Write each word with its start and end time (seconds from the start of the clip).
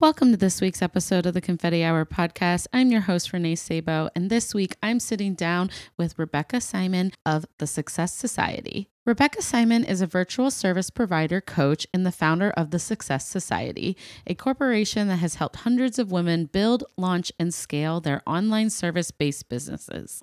Welcome 0.00 0.30
to 0.30 0.38
this 0.38 0.62
week's 0.62 0.80
episode 0.80 1.26
of 1.26 1.34
the 1.34 1.42
Confetti 1.42 1.84
Hour 1.84 2.06
podcast. 2.06 2.66
I'm 2.72 2.90
your 2.90 3.02
host, 3.02 3.34
Renee 3.34 3.54
Sabo, 3.54 4.08
and 4.16 4.30
this 4.30 4.54
week 4.54 4.76
I'm 4.82 4.98
sitting 4.98 5.34
down 5.34 5.68
with 5.98 6.18
Rebecca 6.18 6.62
Simon 6.62 7.12
of 7.26 7.44
the 7.58 7.66
Success 7.66 8.14
Society. 8.14 8.88
Rebecca 9.06 9.40
Simon 9.40 9.82
is 9.82 10.02
a 10.02 10.06
virtual 10.06 10.50
service 10.50 10.90
provider, 10.90 11.40
coach, 11.40 11.86
and 11.94 12.04
the 12.04 12.12
founder 12.12 12.50
of 12.50 12.70
the 12.70 12.78
Success 12.78 13.26
Society, 13.26 13.96
a 14.26 14.34
corporation 14.34 15.08
that 15.08 15.16
has 15.16 15.36
helped 15.36 15.56
hundreds 15.56 15.98
of 15.98 16.12
women 16.12 16.44
build, 16.44 16.84
launch, 16.98 17.32
and 17.38 17.54
scale 17.54 18.02
their 18.02 18.20
online 18.26 18.68
service 18.68 19.10
based 19.10 19.48
businesses. 19.48 20.22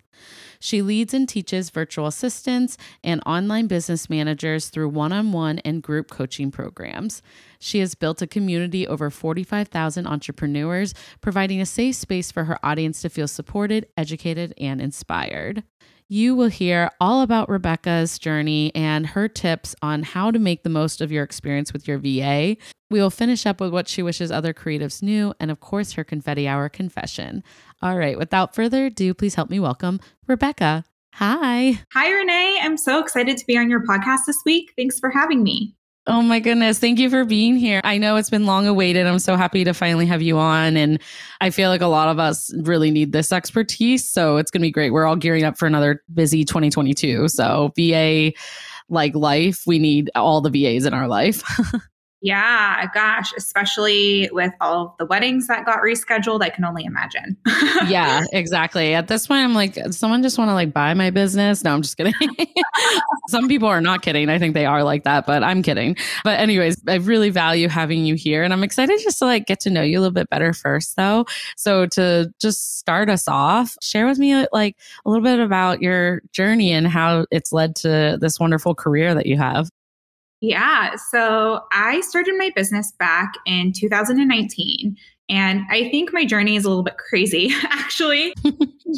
She 0.59 0.83
leads 0.83 1.15
and 1.15 1.27
teaches 1.27 1.71
virtual 1.71 2.05
assistants 2.05 2.77
and 3.03 3.19
online 3.25 3.65
business 3.65 4.11
managers 4.11 4.69
through 4.69 4.89
one 4.89 5.11
on 5.11 5.31
one 5.31 5.57
and 5.59 5.81
group 5.81 6.11
coaching 6.11 6.51
programs. 6.51 7.23
She 7.57 7.79
has 7.79 7.95
built 7.95 8.21
a 8.21 8.27
community 8.27 8.87
over 8.87 9.09
45,000 9.09 10.05
entrepreneurs, 10.05 10.93
providing 11.19 11.59
a 11.59 11.65
safe 11.65 11.95
space 11.95 12.31
for 12.31 12.43
her 12.43 12.63
audience 12.63 13.01
to 13.01 13.09
feel 13.09 13.27
supported, 13.27 13.87
educated, 13.97 14.53
and 14.59 14.79
inspired 14.79 15.63
you 16.09 16.35
will 16.35 16.47
hear 16.47 16.89
all 16.99 17.21
about 17.21 17.49
Rebecca's 17.49 18.17
journey 18.17 18.71
and 18.73 19.07
her 19.07 19.27
tips 19.27 19.75
on 19.81 20.03
how 20.03 20.31
to 20.31 20.39
make 20.39 20.63
the 20.63 20.69
most 20.69 21.01
of 21.01 21.11
your 21.11 21.23
experience 21.23 21.73
with 21.73 21.87
your 21.87 21.97
VA. 21.97 22.57
We 22.89 23.01
will 23.01 23.09
finish 23.09 23.45
up 23.45 23.59
with 23.59 23.73
what 23.73 23.87
she 23.87 24.01
wishes 24.01 24.31
other 24.31 24.53
creatives 24.53 25.03
knew, 25.03 25.33
and 25.39 25.51
of 25.51 25.59
course, 25.59 25.93
her 25.93 26.03
confetti 26.03 26.47
hour 26.47 26.69
confession. 26.69 27.43
All 27.81 27.97
right, 27.97 28.17
without 28.17 28.55
further 28.55 28.85
ado, 28.85 29.13
please 29.13 29.35
help 29.35 29.49
me 29.49 29.59
welcome 29.59 29.99
Rebecca. 30.27 30.85
Hi. 31.15 31.79
Hi, 31.93 32.09
Renee. 32.09 32.59
I'm 32.61 32.77
so 32.77 32.99
excited 32.99 33.37
to 33.37 33.45
be 33.45 33.57
on 33.57 33.69
your 33.69 33.83
podcast 33.83 34.25
this 34.27 34.41
week. 34.45 34.73
Thanks 34.77 34.99
for 34.99 35.09
having 35.09 35.43
me. 35.43 35.76
Oh 36.09 36.21
my 36.21 36.39
goodness. 36.39 36.79
Thank 36.79 36.99
you 36.99 37.09
for 37.09 37.25
being 37.25 37.57
here. 37.57 37.81
I 37.83 37.97
know 37.97 38.15
it's 38.15 38.29
been 38.29 38.45
long 38.45 38.65
awaited. 38.65 39.05
I'm 39.05 39.19
so 39.19 39.35
happy 39.35 39.65
to 39.65 39.73
finally 39.73 40.05
have 40.05 40.21
you 40.21 40.37
on. 40.37 40.77
And 40.77 41.01
I 41.41 41.49
feel 41.49 41.69
like 41.69 41.81
a 41.81 41.87
lot 41.87 42.07
of 42.07 42.17
us 42.17 42.53
really 42.59 42.91
need 42.91 43.11
this 43.11 43.33
expertise. 43.33 44.07
So 44.07 44.37
it's 44.37 44.49
going 44.49 44.61
to 44.61 44.67
be 44.67 44.71
great. 44.71 44.91
We're 44.91 45.05
all 45.05 45.17
gearing 45.17 45.43
up 45.43 45.57
for 45.57 45.65
another 45.65 46.01
busy 46.13 46.45
2022. 46.45 47.27
So, 47.27 47.73
VA 47.75 48.31
like 48.89 49.15
life, 49.15 49.63
we 49.67 49.79
need 49.79 50.09
all 50.15 50.39
the 50.39 50.49
VAs 50.49 50.85
in 50.85 50.93
our 50.93 51.09
life. 51.09 51.43
Yeah, 52.21 52.87
gosh, 52.95 53.31
especially 53.37 54.27
with 54.31 54.51
all 54.59 54.95
the 54.97 55.05
weddings 55.05 55.47
that 55.47 55.65
got 55.65 55.79
rescheduled, 55.79 56.41
I 56.41 56.49
can 56.49 56.65
only 56.65 56.83
imagine. 56.83 57.37
yeah, 57.87 58.23
exactly. 58.33 58.95
At 58.95 59.07
this 59.07 59.27
point, 59.27 59.43
I'm 59.43 59.53
like, 59.53 59.77
someone 59.91 60.23
just 60.23 60.39
want 60.39 60.49
to 60.49 60.55
like 60.55 60.73
buy 60.73 60.95
my 60.95 61.11
business. 61.11 61.63
No, 61.63 61.75
I'm 61.75 61.83
just 61.83 61.95
kidding. 61.95 62.13
Some 63.29 63.47
people 63.47 63.67
are 63.67 63.81
not 63.81 64.01
kidding. 64.01 64.29
I 64.29 64.39
think 64.39 64.55
they 64.55 64.65
are 64.65 64.83
like 64.83 65.03
that, 65.03 65.27
but 65.27 65.43
I'm 65.43 65.61
kidding. 65.61 65.95
But 66.23 66.39
anyways, 66.39 66.81
I 66.87 66.95
really 66.95 67.29
value 67.29 67.67
having 67.69 68.05
you 68.05 68.15
here, 68.15 68.41
and 68.41 68.51
I'm 68.51 68.63
excited 68.63 68.99
just 69.03 69.19
to 69.19 69.25
like 69.25 69.45
get 69.45 69.59
to 69.61 69.69
know 69.69 69.83
you 69.83 69.99
a 69.99 70.01
little 70.01 70.11
bit 70.11 70.29
better 70.29 70.53
first, 70.53 70.95
though. 70.95 71.25
So 71.55 71.85
to 71.87 72.33
just 72.41 72.79
start 72.79 73.11
us 73.11 73.27
off, 73.27 73.75
share 73.81 74.07
with 74.07 74.17
me 74.17 74.47
like 74.51 74.75
a 75.05 75.09
little 75.09 75.23
bit 75.23 75.39
about 75.39 75.83
your 75.83 76.21
journey 76.31 76.71
and 76.71 76.87
how 76.87 77.27
it's 77.29 77.53
led 77.53 77.75
to 77.77 78.17
this 78.19 78.39
wonderful 78.39 78.73
career 78.73 79.13
that 79.13 79.27
you 79.27 79.37
have. 79.37 79.69
Yeah. 80.41 80.95
So 81.09 81.61
I 81.71 82.01
started 82.01 82.35
my 82.37 82.51
business 82.55 82.91
back 82.91 83.33
in 83.45 83.73
2019. 83.73 84.95
And 85.29 85.61
I 85.69 85.89
think 85.89 86.13
my 86.13 86.25
journey 86.25 86.55
is 86.55 86.63
a 86.63 86.69
little 86.69 86.83
bit 86.83 86.97
crazy, 86.97 87.51
actually. 87.63 88.33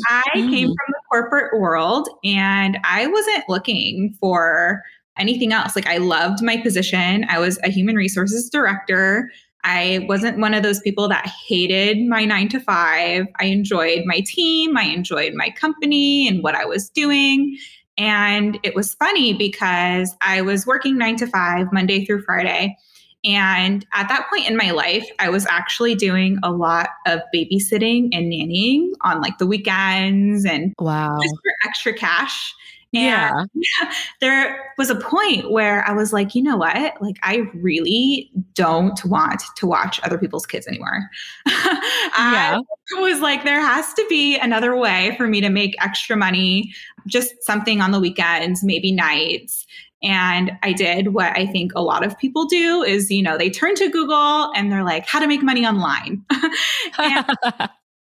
I 0.08 0.24
came 0.34 0.70
mm. 0.70 0.76
from 0.76 0.88
the 0.90 1.02
corporate 1.10 1.60
world 1.60 2.08
and 2.24 2.78
I 2.84 3.08
wasn't 3.08 3.50
looking 3.50 4.16
for 4.20 4.84
anything 5.18 5.54
else. 5.54 5.76
Like, 5.76 5.88
I 5.88 5.98
loved 5.98 6.44
my 6.44 6.58
position. 6.58 7.26
I 7.30 7.40
was 7.40 7.60
a 7.64 7.70
human 7.70 7.96
resources 7.96 8.50
director. 8.50 9.32
I 9.64 10.06
wasn't 10.08 10.40
one 10.40 10.54
of 10.54 10.64
those 10.64 10.80
people 10.80 11.10
that 11.10 11.28
hated 11.28 12.08
my 12.08 12.24
nine 12.24 12.48
to 12.50 12.60
five. 12.60 13.26
I 13.40 13.46
enjoyed 13.46 14.04
my 14.06 14.22
team, 14.22 14.78
I 14.78 14.84
enjoyed 14.84 15.34
my 15.34 15.50
company 15.50 16.28
and 16.28 16.44
what 16.44 16.56
I 16.56 16.66
was 16.66 16.90
doing. 16.90 17.58
And 18.00 18.58
it 18.64 18.76
was 18.76 18.94
funny 18.96 19.34
because 19.34 20.16
I 20.22 20.42
was 20.42 20.66
working 20.66 20.98
nine 20.98 21.18
to 21.18 21.28
five, 21.28 21.68
Monday 21.74 22.06
through 22.06 22.24
Friday. 22.24 22.78
And 23.26 23.86
at 23.92 24.08
that 24.08 24.30
point 24.30 24.50
in 24.50 24.56
my 24.56 24.72
life, 24.72 25.06
I 25.20 25.30
was 25.30 25.46
actually 25.48 25.96
doing 25.96 26.40
a 26.42 26.52
lot 26.52 26.92
of 27.06 27.20
babysitting 27.36 28.10
and 28.14 28.32
nannying 28.32 28.92
on 29.02 29.20
like 29.22 29.38
the 29.38 29.46
weekends 29.46 30.46
and 30.46 30.74
wow. 30.80 31.20
just 31.22 31.36
for 31.36 31.52
extra 31.68 31.94
cash. 31.94 32.56
And 32.94 33.50
yeah. 33.54 33.92
there 34.22 34.74
was 34.78 34.90
a 34.90 34.96
point 34.96 35.52
where 35.52 35.88
I 35.88 35.94
was 35.94 36.12
like, 36.12 36.34
you 36.34 36.42
know 36.42 36.58
what? 36.58 37.00
Like, 37.02 37.18
I 37.22 37.44
really 37.54 38.32
don't 38.56 39.04
want 39.06 39.44
to 39.58 39.68
watch 39.68 40.00
other 40.04 40.18
people's 40.18 40.46
kids 40.46 40.68
anymore. 40.68 41.10
I 41.46 42.62
yeah. 42.92 43.00
was 43.00 43.20
like, 43.22 43.44
there 43.44 43.62
has 43.62 43.94
to 43.94 44.06
be 44.10 44.38
another 44.38 44.76
way 44.76 45.14
for 45.18 45.28
me 45.28 45.40
to 45.42 45.50
make 45.50 45.76
extra 45.84 46.18
money, 46.18 46.74
just 47.08 47.34
something 47.42 47.80
on 47.80 47.92
the 47.92 48.00
weekends, 48.00 48.64
maybe 48.64 48.92
nights. 48.92 49.68
And 50.02 50.52
I 50.64 50.74
did 50.74 51.14
what 51.14 51.38
I 51.38 51.46
think 51.46 51.74
a 51.76 51.84
lot 51.84 52.06
of 52.06 52.18
people 52.18 52.46
do 52.46 52.84
is, 52.84 53.12
you 53.12 53.22
know, 53.22 53.38
they 53.38 53.50
turn 53.50 53.76
to 53.76 53.90
Google 53.90 54.52
and 54.56 54.72
they're 54.72 54.84
like, 54.84 55.06
how 55.06 55.20
to 55.20 55.28
make 55.28 55.44
money 55.44 55.66
online. 55.66 56.24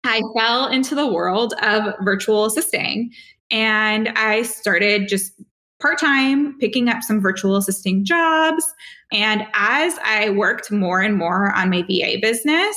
I 0.07 0.23
fell 0.37 0.69
into 0.69 0.95
the 0.95 1.07
world 1.07 1.55
of 1.63 1.95
virtual 2.03 2.45
assisting. 2.45 3.13
And 3.51 4.09
I 4.11 4.43
started 4.43 5.09
just 5.09 5.33
part 5.81 5.99
time 5.99 6.59
picking 6.59 6.89
up 6.89 7.03
some 7.03 7.21
virtual 7.21 7.57
assisting 7.57 8.05
jobs. 8.05 8.65
And 9.13 9.47
as 9.55 9.99
I 10.05 10.31
worked 10.31 10.71
more 10.71 11.01
and 11.01 11.17
more 11.17 11.53
on 11.55 11.71
my 11.71 11.83
VA 11.83 12.19
business, 12.21 12.77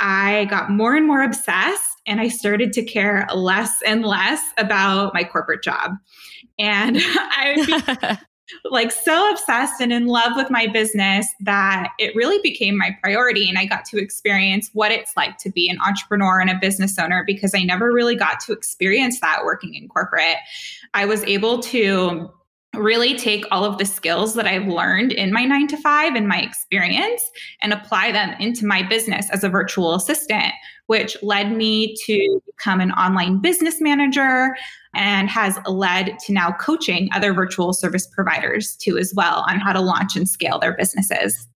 I 0.00 0.46
got 0.46 0.70
more 0.70 0.96
and 0.96 1.06
more 1.06 1.22
obsessed 1.22 1.90
and 2.06 2.20
I 2.20 2.28
started 2.28 2.72
to 2.72 2.82
care 2.82 3.26
less 3.34 3.82
and 3.86 4.04
less 4.04 4.42
about 4.58 5.14
my 5.14 5.24
corporate 5.24 5.62
job. 5.62 5.92
And 6.58 6.96
I 7.00 8.18
like 8.64 8.92
so 8.92 9.30
obsessed 9.30 9.80
and 9.80 9.92
in 9.92 10.06
love 10.06 10.32
with 10.36 10.50
my 10.50 10.66
business 10.66 11.26
that 11.40 11.92
it 11.98 12.14
really 12.14 12.38
became 12.42 12.76
my 12.76 12.96
priority. 13.02 13.48
And 13.48 13.58
I 13.58 13.66
got 13.66 13.84
to 13.86 13.98
experience 13.98 14.70
what 14.72 14.92
it's 14.92 15.12
like 15.16 15.38
to 15.38 15.50
be 15.50 15.68
an 15.68 15.78
entrepreneur 15.80 16.40
and 16.40 16.50
a 16.50 16.58
business 16.60 16.98
owner 16.98 17.24
because 17.26 17.54
I 17.54 17.62
never 17.62 17.92
really 17.92 18.16
got 18.16 18.40
to 18.40 18.52
experience 18.52 19.20
that 19.20 19.44
working 19.44 19.74
in 19.74 19.88
corporate. 19.88 20.36
I 20.94 21.04
was 21.04 21.22
able 21.24 21.60
to 21.60 22.30
really 22.76 23.16
take 23.16 23.44
all 23.50 23.64
of 23.64 23.78
the 23.78 23.84
skills 23.84 24.34
that 24.34 24.46
I've 24.46 24.68
learned 24.68 25.12
in 25.12 25.32
my 25.32 25.44
nine 25.44 25.66
to 25.68 25.76
five 25.76 26.14
and 26.14 26.28
my 26.28 26.40
experience 26.40 27.22
and 27.62 27.72
apply 27.72 28.12
them 28.12 28.34
into 28.38 28.64
my 28.64 28.82
business 28.82 29.28
as 29.30 29.42
a 29.42 29.48
virtual 29.48 29.94
assistant, 29.94 30.52
which 30.90 31.16
led 31.22 31.52
me 31.52 31.94
to 31.94 32.42
become 32.46 32.80
an 32.80 32.90
online 32.90 33.38
business 33.38 33.80
manager 33.80 34.56
and 34.92 35.30
has 35.30 35.56
led 35.66 36.18
to 36.18 36.32
now 36.32 36.50
coaching 36.50 37.08
other 37.14 37.32
virtual 37.32 37.72
service 37.72 38.08
providers 38.08 38.74
too, 38.74 38.98
as 38.98 39.14
well, 39.14 39.44
on 39.48 39.60
how 39.60 39.72
to 39.72 39.80
launch 39.80 40.16
and 40.16 40.28
scale 40.28 40.58
their 40.58 40.76
businesses. 40.76 41.46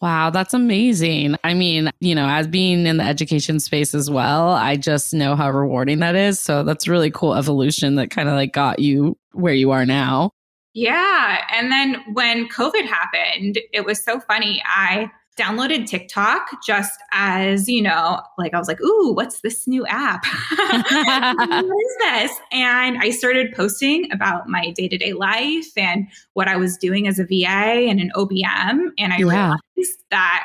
Wow, 0.00 0.30
that's 0.30 0.54
amazing. 0.54 1.34
I 1.42 1.52
mean, 1.52 1.90
you 1.98 2.14
know, 2.14 2.28
as 2.28 2.46
being 2.46 2.86
in 2.86 2.98
the 2.98 3.02
education 3.02 3.58
space 3.58 3.92
as 3.92 4.08
well, 4.08 4.50
I 4.50 4.76
just 4.76 5.12
know 5.12 5.34
how 5.34 5.50
rewarding 5.50 5.98
that 5.98 6.14
is. 6.14 6.38
So 6.38 6.62
that's 6.62 6.86
really 6.86 7.10
cool 7.10 7.34
evolution 7.34 7.96
that 7.96 8.10
kind 8.10 8.28
of 8.28 8.36
like 8.36 8.52
got 8.52 8.78
you 8.78 9.18
where 9.32 9.54
you 9.54 9.72
are 9.72 9.84
now. 9.84 10.30
Yeah. 10.74 11.38
And 11.52 11.72
then 11.72 12.04
when 12.12 12.48
COVID 12.50 12.84
happened, 12.84 13.58
it 13.72 13.84
was 13.84 14.00
so 14.00 14.20
funny. 14.20 14.62
I 14.64 15.10
downloaded 15.36 15.86
TikTok 15.86 16.48
just 16.64 16.98
as, 17.12 17.68
you 17.68 17.82
know, 17.82 18.20
like 18.38 18.54
I 18.54 18.58
was 18.58 18.68
like, 18.68 18.80
ooh, 18.80 19.12
what's 19.12 19.42
this 19.42 19.66
new 19.66 19.86
app? 19.86 20.24
what 20.58 21.64
is 21.64 21.96
this? 22.00 22.32
And 22.52 22.98
I 22.98 23.10
started 23.10 23.54
posting 23.54 24.10
about 24.12 24.48
my 24.48 24.70
day 24.70 24.88
to 24.88 24.96
day 24.96 25.12
life 25.12 25.76
and 25.76 26.08
what 26.32 26.48
I 26.48 26.56
was 26.56 26.76
doing 26.76 27.06
as 27.06 27.18
a 27.18 27.24
VA 27.24 27.86
and 27.88 28.00
an 28.00 28.10
OBM. 28.16 28.88
And 28.98 29.12
I 29.12 29.18
yeah. 29.18 29.56
realized 29.76 30.04
that 30.10 30.44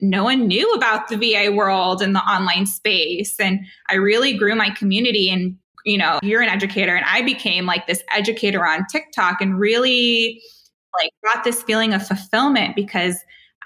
no 0.00 0.24
one 0.24 0.46
knew 0.46 0.72
about 0.72 1.08
the 1.08 1.16
VA 1.16 1.52
world 1.52 2.00
and 2.00 2.14
the 2.14 2.20
online 2.20 2.66
space. 2.66 3.38
And 3.38 3.60
I 3.88 3.96
really 3.96 4.36
grew 4.36 4.54
my 4.54 4.70
community. 4.70 5.30
And, 5.30 5.56
you 5.84 5.98
know, 5.98 6.18
you're 6.22 6.42
an 6.42 6.48
educator, 6.48 6.94
and 6.94 7.04
I 7.06 7.22
became 7.22 7.66
like 7.66 7.86
this 7.86 8.02
educator 8.14 8.66
on 8.66 8.86
TikTok 8.90 9.40
and 9.40 9.58
really 9.58 10.40
like 10.98 11.10
got 11.24 11.44
this 11.44 11.62
feeling 11.62 11.92
of 11.92 12.06
fulfillment 12.06 12.74
because 12.74 13.16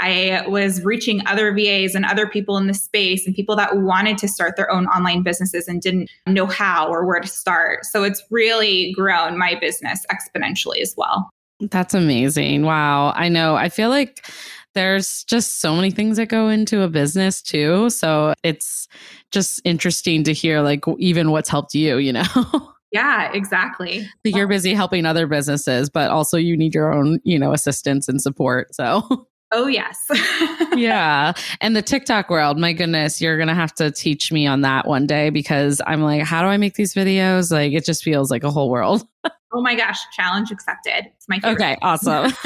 I 0.01 0.45
was 0.49 0.85
reaching 0.85 1.27
other 1.27 1.55
VAs 1.55 1.95
and 1.95 2.05
other 2.05 2.27
people 2.29 2.57
in 2.57 2.67
the 2.67 2.75
space 2.75 3.27
and 3.27 3.35
people 3.35 3.57
that 3.57 3.79
wanted 3.79 4.19
to 4.19 4.29
start 4.29 4.57
their 4.57 4.71
own 4.71 4.87
online 4.87 5.23
businesses 5.23 5.69
and 5.69 5.81
didn't 5.81 6.11
know 6.27 6.47
how 6.47 6.89
or 6.89 7.07
where 7.07 7.21
to 7.21 7.29
start. 7.29 7.85
So 7.85 8.03
it's 8.03 8.23
really 8.31 8.93
grown 8.93 9.39
my 9.39 9.57
business 9.61 10.05
exponentially 10.11 10.81
as 10.81 10.95
well. 10.97 11.31
That's 11.61 11.95
amazing. 11.95 12.63
Wow. 12.63 13.13
I 13.15 13.29
know. 13.29 13.55
I 13.55 13.69
feel 13.69 13.89
like 13.89 14.27
there's 14.75 15.23
just 15.25 15.61
so 15.61 15.75
many 15.77 15.93
things 15.93 16.17
that 16.17 16.29
go 16.29 16.49
into 16.49 16.83
a 16.83 16.89
business 16.89 17.41
too. 17.41 17.89
So 17.91 18.35
it's 18.43 18.89
just 19.31 19.61
interesting 19.65 20.25
to 20.25 20.33
hear 20.33 20.61
like 20.61 20.85
even 20.99 21.31
what's 21.31 21.49
helped 21.49 21.75
you, 21.75 21.99
you 21.99 22.13
know? 22.13 22.25
Yeah, 22.95 23.33
exactly. 23.33 24.09
You're 24.23 24.47
busy 24.47 24.73
helping 24.73 25.05
other 25.05 25.27
businesses, 25.27 25.91
but 25.91 26.13
also 26.13 26.39
you 26.39 26.57
need 26.57 26.77
your 26.77 26.93
own, 26.93 27.19
you 27.25 27.41
know, 27.41 27.53
assistance 27.53 28.09
and 28.09 28.23
support. 28.23 28.73
So 28.73 29.27
Oh, 29.53 29.67
yes. 29.67 30.07
yeah. 30.77 31.33
And 31.61 31.77
the 31.77 31.83
TikTok 31.83 32.29
world, 32.29 32.59
my 32.59 32.73
goodness, 32.73 33.21
you're 33.21 33.37
going 33.37 33.49
to 33.49 33.55
have 33.55 33.75
to 33.75 33.91
teach 33.91 34.33
me 34.33 34.47
on 34.47 34.63
that 34.63 34.87
one 34.89 35.07
day 35.07 35.31
because 35.31 35.81
I'm 35.87 36.03
like, 36.03 36.23
how 36.23 36.43
do 36.43 36.49
I 36.49 36.57
make 36.57 36.75
these 36.75 36.95
videos? 36.95 37.53
Like, 37.53 37.73
it 37.73 37.85
just 37.85 38.03
feels 38.03 38.31
like 38.31 38.43
a 38.43 38.51
whole 38.51 38.71
world. 38.71 39.07
oh 39.53 39.63
my 39.63 39.75
gosh, 39.75 39.99
challenge 40.13 40.51
accepted. 40.51 41.07
It's 41.17 41.29
my 41.29 41.39
favorite. 41.39 41.63
Okay, 41.63 41.77
awesome. 41.83 42.33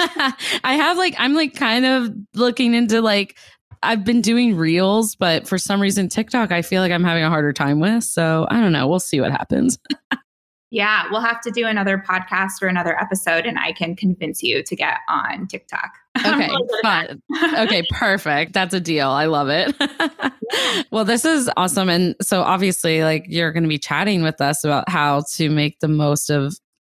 I 0.65 0.75
have 0.75 0.99
like, 0.99 1.15
I'm 1.19 1.35
like 1.35 1.55
kind 1.55 1.87
of 1.87 2.13
looking 2.35 2.75
into 2.75 3.01
like, 3.01 3.39
I've 3.83 4.05
been 4.05 4.21
doing 4.21 4.57
reels, 4.57 5.15
but 5.15 5.47
for 5.47 5.57
some 5.57 5.81
reason, 5.81 6.09
TikTok, 6.09 6.53
I 6.53 6.63
feel 6.63 6.83
like 6.83 6.93
I'm 6.93 7.05
having 7.05 7.23
a 7.23 7.31
harder 7.31 7.53
time 7.53 7.81
with. 7.81 8.05
So 8.05 8.47
I 8.51 8.61
don't 8.61 8.73
know. 8.73 8.87
We'll 8.89 9.01
see 9.01 9.21
what 9.21 9.31
happens. 9.31 9.79
Yeah, 10.71 11.05
we'll 11.11 11.23
have 11.23 11.41
to 11.43 11.51
do 11.51 11.67
another 11.67 12.03
podcast 12.07 12.61
or 12.61 12.67
another 12.67 13.01
episode, 13.01 13.47
and 13.47 13.59
I 13.59 13.73
can 13.73 13.97
convince 13.97 14.43
you 14.43 14.63
to 14.63 14.77
get 14.77 14.99
on 15.09 15.47
TikTok. 15.47 15.93
Okay, 16.19 16.51
fun. 16.83 17.23
okay, 17.57 17.83
perfect. 17.91 18.53
That's 18.53 18.75
a 18.75 18.81
deal. 18.81 19.09
I 19.09 19.27
love 19.27 19.49
it. 19.49 19.75
well, 20.91 21.07
this 21.07 21.25
is 21.25 21.51
awesome. 21.57 21.89
And 21.89 22.15
so, 22.21 22.43
obviously, 22.43 23.03
like 23.03 23.25
you're 23.29 23.53
going 23.53 23.63
to 23.63 23.69
be 23.69 23.79
chatting 23.79 24.23
with 24.23 24.41
us 24.43 24.63
about 24.63 24.89
how 24.91 25.23
to 25.37 25.49
make 25.49 25.81
the 25.81 25.89
most 25.89 26.29
of 26.29 26.55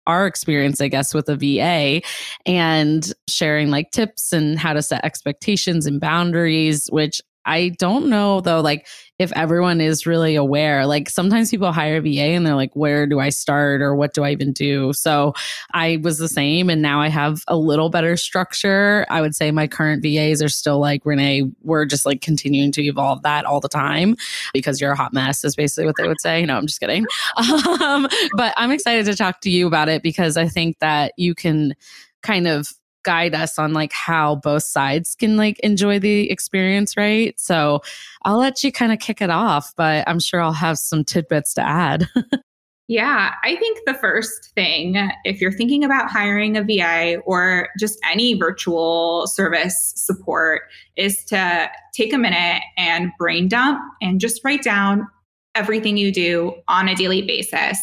our 0.07 0.27
experience, 0.27 0.81
I 0.81 0.89
guess, 0.89 1.13
with 1.13 1.29
a 1.29 1.37
VA 1.37 2.01
and 2.47 3.13
sharing 3.29 3.71
like 3.71 3.91
tips 3.91 4.33
and 4.33 4.59
how 4.59 4.73
to 4.73 4.83
set 4.83 5.05
expectations 5.05 5.85
and 5.87 6.01
boundaries, 6.01 6.89
which 6.91 7.21
I 7.45 7.71
don't 7.79 8.09
know 8.09 8.41
though, 8.41 8.61
like 8.61 8.87
if 9.19 9.33
everyone 9.33 9.81
is 9.81 10.07
really 10.07 10.37
aware. 10.37 10.87
Like 10.87 11.11
sometimes 11.11 11.51
people 11.51 11.73
hire 11.73 11.97
a 11.97 12.01
VA 12.01 12.35
and 12.35 12.47
they're 12.47 12.55
like, 12.55 12.75
where 12.75 13.07
do 13.07 13.19
I 13.19 13.31
start 13.31 13.83
or 13.83 13.97
what 13.97 14.15
do 14.15 14.23
I 14.23 14.31
even 14.31 14.53
do? 14.53 14.93
So 14.93 15.35
I 15.73 15.99
was 16.03 16.19
the 16.19 16.29
same 16.29 16.71
and 16.71 16.81
now 16.81 17.01
I 17.01 17.09
have 17.09 17.43
a 17.49 17.57
little 17.57 17.91
better 17.91 18.17
structure. 18.17 19.05
I 19.11 19.21
would 19.21 19.35
say 19.35 19.51
my 19.51 19.67
current 19.67 20.03
VAs 20.03 20.41
are 20.41 20.49
still 20.49 20.79
like, 20.79 21.05
Renee, 21.05 21.51
we're 21.63 21.85
just 21.85 22.07
like 22.07 22.21
continuing 22.21 22.71
to 22.73 22.83
evolve 22.83 23.23
that 23.23 23.45
all 23.45 23.61
the 23.61 23.69
time 23.69 24.17
because 24.55 24.81
you're 24.81 24.93
a 24.93 24.97
hot 24.97 25.13
mess, 25.13 25.45
is 25.45 25.57
basically 25.57 25.87
what 25.87 25.97
they 25.97 26.07
would 26.07 26.21
say. 26.21 26.45
No, 26.45 26.57
I'm 26.57 26.67
just 26.67 26.81
kidding. 26.81 27.07
Um, 27.81 28.09
but 28.35 28.53
I'm 28.57 28.71
excited 28.71 29.07
to 29.07 29.15
talk 29.15 29.41
to 29.43 29.51
you 29.51 29.67
about 29.67 29.89
it 29.89 30.03
because 30.03 30.37
I 30.37 30.49
think 30.49 30.79
that 30.81 31.13
you 31.17 31.35
can 31.35 31.75
kind 32.23 32.47
of 32.47 32.73
guide 33.03 33.35
us 33.35 33.59
on 33.59 33.73
like 33.73 33.93
how 33.93 34.37
both 34.37 34.65
sides 34.65 35.15
can 35.15 35.37
like 35.37 35.59
enjoy 35.61 35.99
the 35.99 36.31
experience, 36.31 36.97
right? 36.97 37.39
So 37.39 37.81
I'll 38.25 38.39
let 38.39 38.63
you 38.63 38.73
kind 38.73 38.93
of 38.93 38.99
kick 38.99 39.21
it 39.21 39.31
off, 39.31 39.73
but 39.77 40.07
I'm 40.09 40.21
sure 40.21 40.41
I'll 40.41 40.53
have 40.53 40.79
some 40.79 41.05
tidbits 41.05 41.55
to 41.55 41.63
add. 41.63 42.09
yeah, 42.89 43.35
I 43.43 43.57
think 43.57 43.81
the 43.87 43.95
first 43.95 44.51
thing, 44.55 45.11
if 45.25 45.41
you're 45.41 45.53
thinking 45.53 45.85
about 45.85 46.11
hiring 46.11 46.57
a 46.57 46.63
VA 46.63 47.19
or 47.25 47.69
just 47.79 47.99
any 48.11 48.35
virtual 48.35 49.27
service 49.27 49.93
support, 49.97 50.63
is 50.97 51.25
to 51.27 51.71
take 51.95 52.13
a 52.13 52.19
minute 52.19 52.63
and 52.77 53.11
brain 53.19 53.49
dump 53.49 53.81
and 54.01 54.21
just 54.21 54.41
write 54.45 54.63
down 54.63 55.07
everything 55.55 55.97
you 55.97 56.13
do 56.13 56.55
on 56.69 56.89
a 56.89 56.95
daily 56.95 57.23
basis 57.23 57.79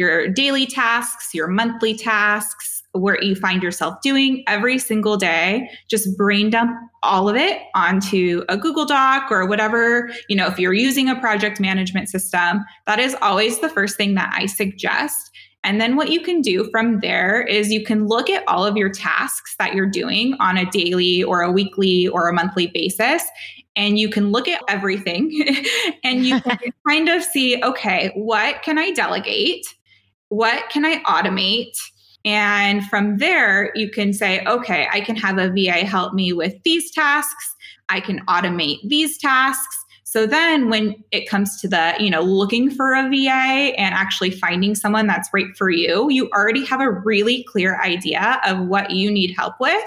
your 0.00 0.28
daily 0.28 0.64
tasks, 0.64 1.34
your 1.34 1.46
monthly 1.46 1.94
tasks, 1.94 2.79
what 2.92 3.22
you 3.22 3.34
find 3.34 3.62
yourself 3.62 4.00
doing 4.02 4.42
every 4.46 4.78
single 4.78 5.16
day. 5.16 5.70
Just 5.88 6.16
brain 6.16 6.50
dump 6.50 6.76
all 7.02 7.28
of 7.28 7.36
it 7.36 7.62
onto 7.74 8.44
a 8.48 8.56
google 8.56 8.84
doc 8.84 9.30
or 9.30 9.46
whatever 9.46 10.10
you 10.28 10.36
know 10.36 10.46
if 10.46 10.58
you're 10.58 10.74
using 10.74 11.08
a 11.08 11.18
project 11.18 11.58
management 11.58 12.08
system 12.08 12.62
that 12.86 12.98
is 12.98 13.16
always 13.22 13.60
the 13.60 13.70
first 13.70 13.96
thing 13.96 14.14
that 14.14 14.32
i 14.36 14.46
suggest. 14.46 15.30
And 15.62 15.78
then 15.78 15.96
what 15.96 16.10
you 16.10 16.22
can 16.22 16.40
do 16.40 16.70
from 16.70 17.00
there 17.00 17.42
is 17.42 17.70
you 17.70 17.84
can 17.84 18.06
look 18.06 18.30
at 18.30 18.42
all 18.48 18.64
of 18.64 18.78
your 18.78 18.88
tasks 18.88 19.56
that 19.58 19.74
you're 19.74 19.90
doing 19.90 20.34
on 20.40 20.56
a 20.56 20.64
daily 20.70 21.22
or 21.22 21.42
a 21.42 21.52
weekly 21.52 22.08
or 22.08 22.28
a 22.28 22.32
monthly 22.32 22.68
basis 22.68 23.22
and 23.76 23.98
you 23.98 24.08
can 24.08 24.32
look 24.32 24.48
at 24.48 24.62
everything 24.68 25.30
and 26.04 26.24
you 26.24 26.40
can 26.40 26.58
kind 26.88 27.08
of 27.10 27.22
see 27.22 27.62
okay 27.62 28.10
what 28.14 28.62
can 28.62 28.78
i 28.78 28.90
delegate? 28.90 29.66
What 30.28 30.70
can 30.70 30.84
i 30.84 31.02
automate 31.02 31.76
and 32.24 32.84
from 32.86 33.16
there, 33.18 33.72
you 33.74 33.90
can 33.90 34.12
say, 34.12 34.44
okay, 34.44 34.86
I 34.92 35.00
can 35.00 35.16
have 35.16 35.38
a 35.38 35.50
VA 35.50 35.84
help 35.86 36.12
me 36.12 36.32
with 36.32 36.62
these 36.64 36.90
tasks. 36.90 37.56
I 37.88 38.00
can 38.00 38.24
automate 38.26 38.78
these 38.84 39.16
tasks. 39.16 39.76
So 40.04 40.26
then 40.26 40.68
when 40.68 41.02
it 41.12 41.28
comes 41.28 41.60
to 41.60 41.68
the, 41.68 41.94
you 41.98 42.10
know, 42.10 42.20
looking 42.20 42.70
for 42.70 42.94
a 42.94 43.08
VA 43.08 43.72
and 43.78 43.94
actually 43.94 44.32
finding 44.32 44.74
someone 44.74 45.06
that's 45.06 45.30
right 45.32 45.56
for 45.56 45.70
you, 45.70 46.10
you 46.10 46.28
already 46.30 46.64
have 46.66 46.80
a 46.80 46.90
really 46.90 47.44
clear 47.44 47.80
idea 47.80 48.40
of 48.44 48.66
what 48.66 48.90
you 48.90 49.10
need 49.10 49.34
help 49.36 49.54
with 49.60 49.84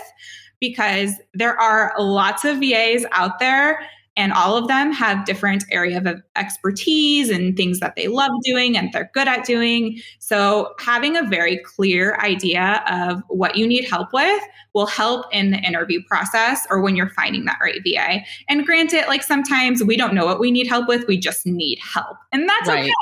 because 0.59 1.11
there 1.33 1.59
are 1.59 1.93
lots 1.99 2.45
of 2.45 2.59
VAs 2.59 3.05
out 3.11 3.37
there 3.39 3.85
and 4.15 4.31
all 4.31 4.55
of 4.55 4.67
them 4.67 4.91
have 4.91 5.25
different 5.25 5.63
area 5.71 5.97
of 5.97 6.21
expertise 6.35 7.29
and 7.29 7.57
things 7.57 7.79
that 7.79 7.95
they 7.95 8.07
love 8.07 8.31
doing 8.43 8.77
and 8.77 8.91
they're 8.93 9.09
good 9.13 9.27
at 9.27 9.45
doing. 9.45 9.99
So 10.19 10.73
having 10.79 11.17
a 11.17 11.23
very 11.23 11.57
clear 11.57 12.15
idea 12.17 12.83
of 12.87 13.23
what 13.29 13.55
you 13.57 13.67
need 13.67 13.85
help 13.85 14.13
with 14.13 14.43
will 14.73 14.85
help 14.85 15.25
in 15.31 15.51
the 15.51 15.57
interview 15.57 16.01
process 16.07 16.65
or 16.69 16.81
when 16.81 16.95
you're 16.95 17.09
finding 17.09 17.45
that 17.45 17.57
right 17.61 17.79
va 17.83 18.19
and 18.49 18.65
granted 18.65 19.05
like 19.07 19.23
sometimes 19.23 19.83
we 19.83 19.95
don't 19.95 20.13
know 20.13 20.25
what 20.25 20.39
we 20.39 20.51
need 20.51 20.67
help 20.67 20.87
with 20.87 21.07
we 21.07 21.17
just 21.17 21.45
need 21.45 21.79
help 21.79 22.17
and 22.31 22.49
that's 22.49 22.67
right. 22.67 22.83
okay. 22.83 22.93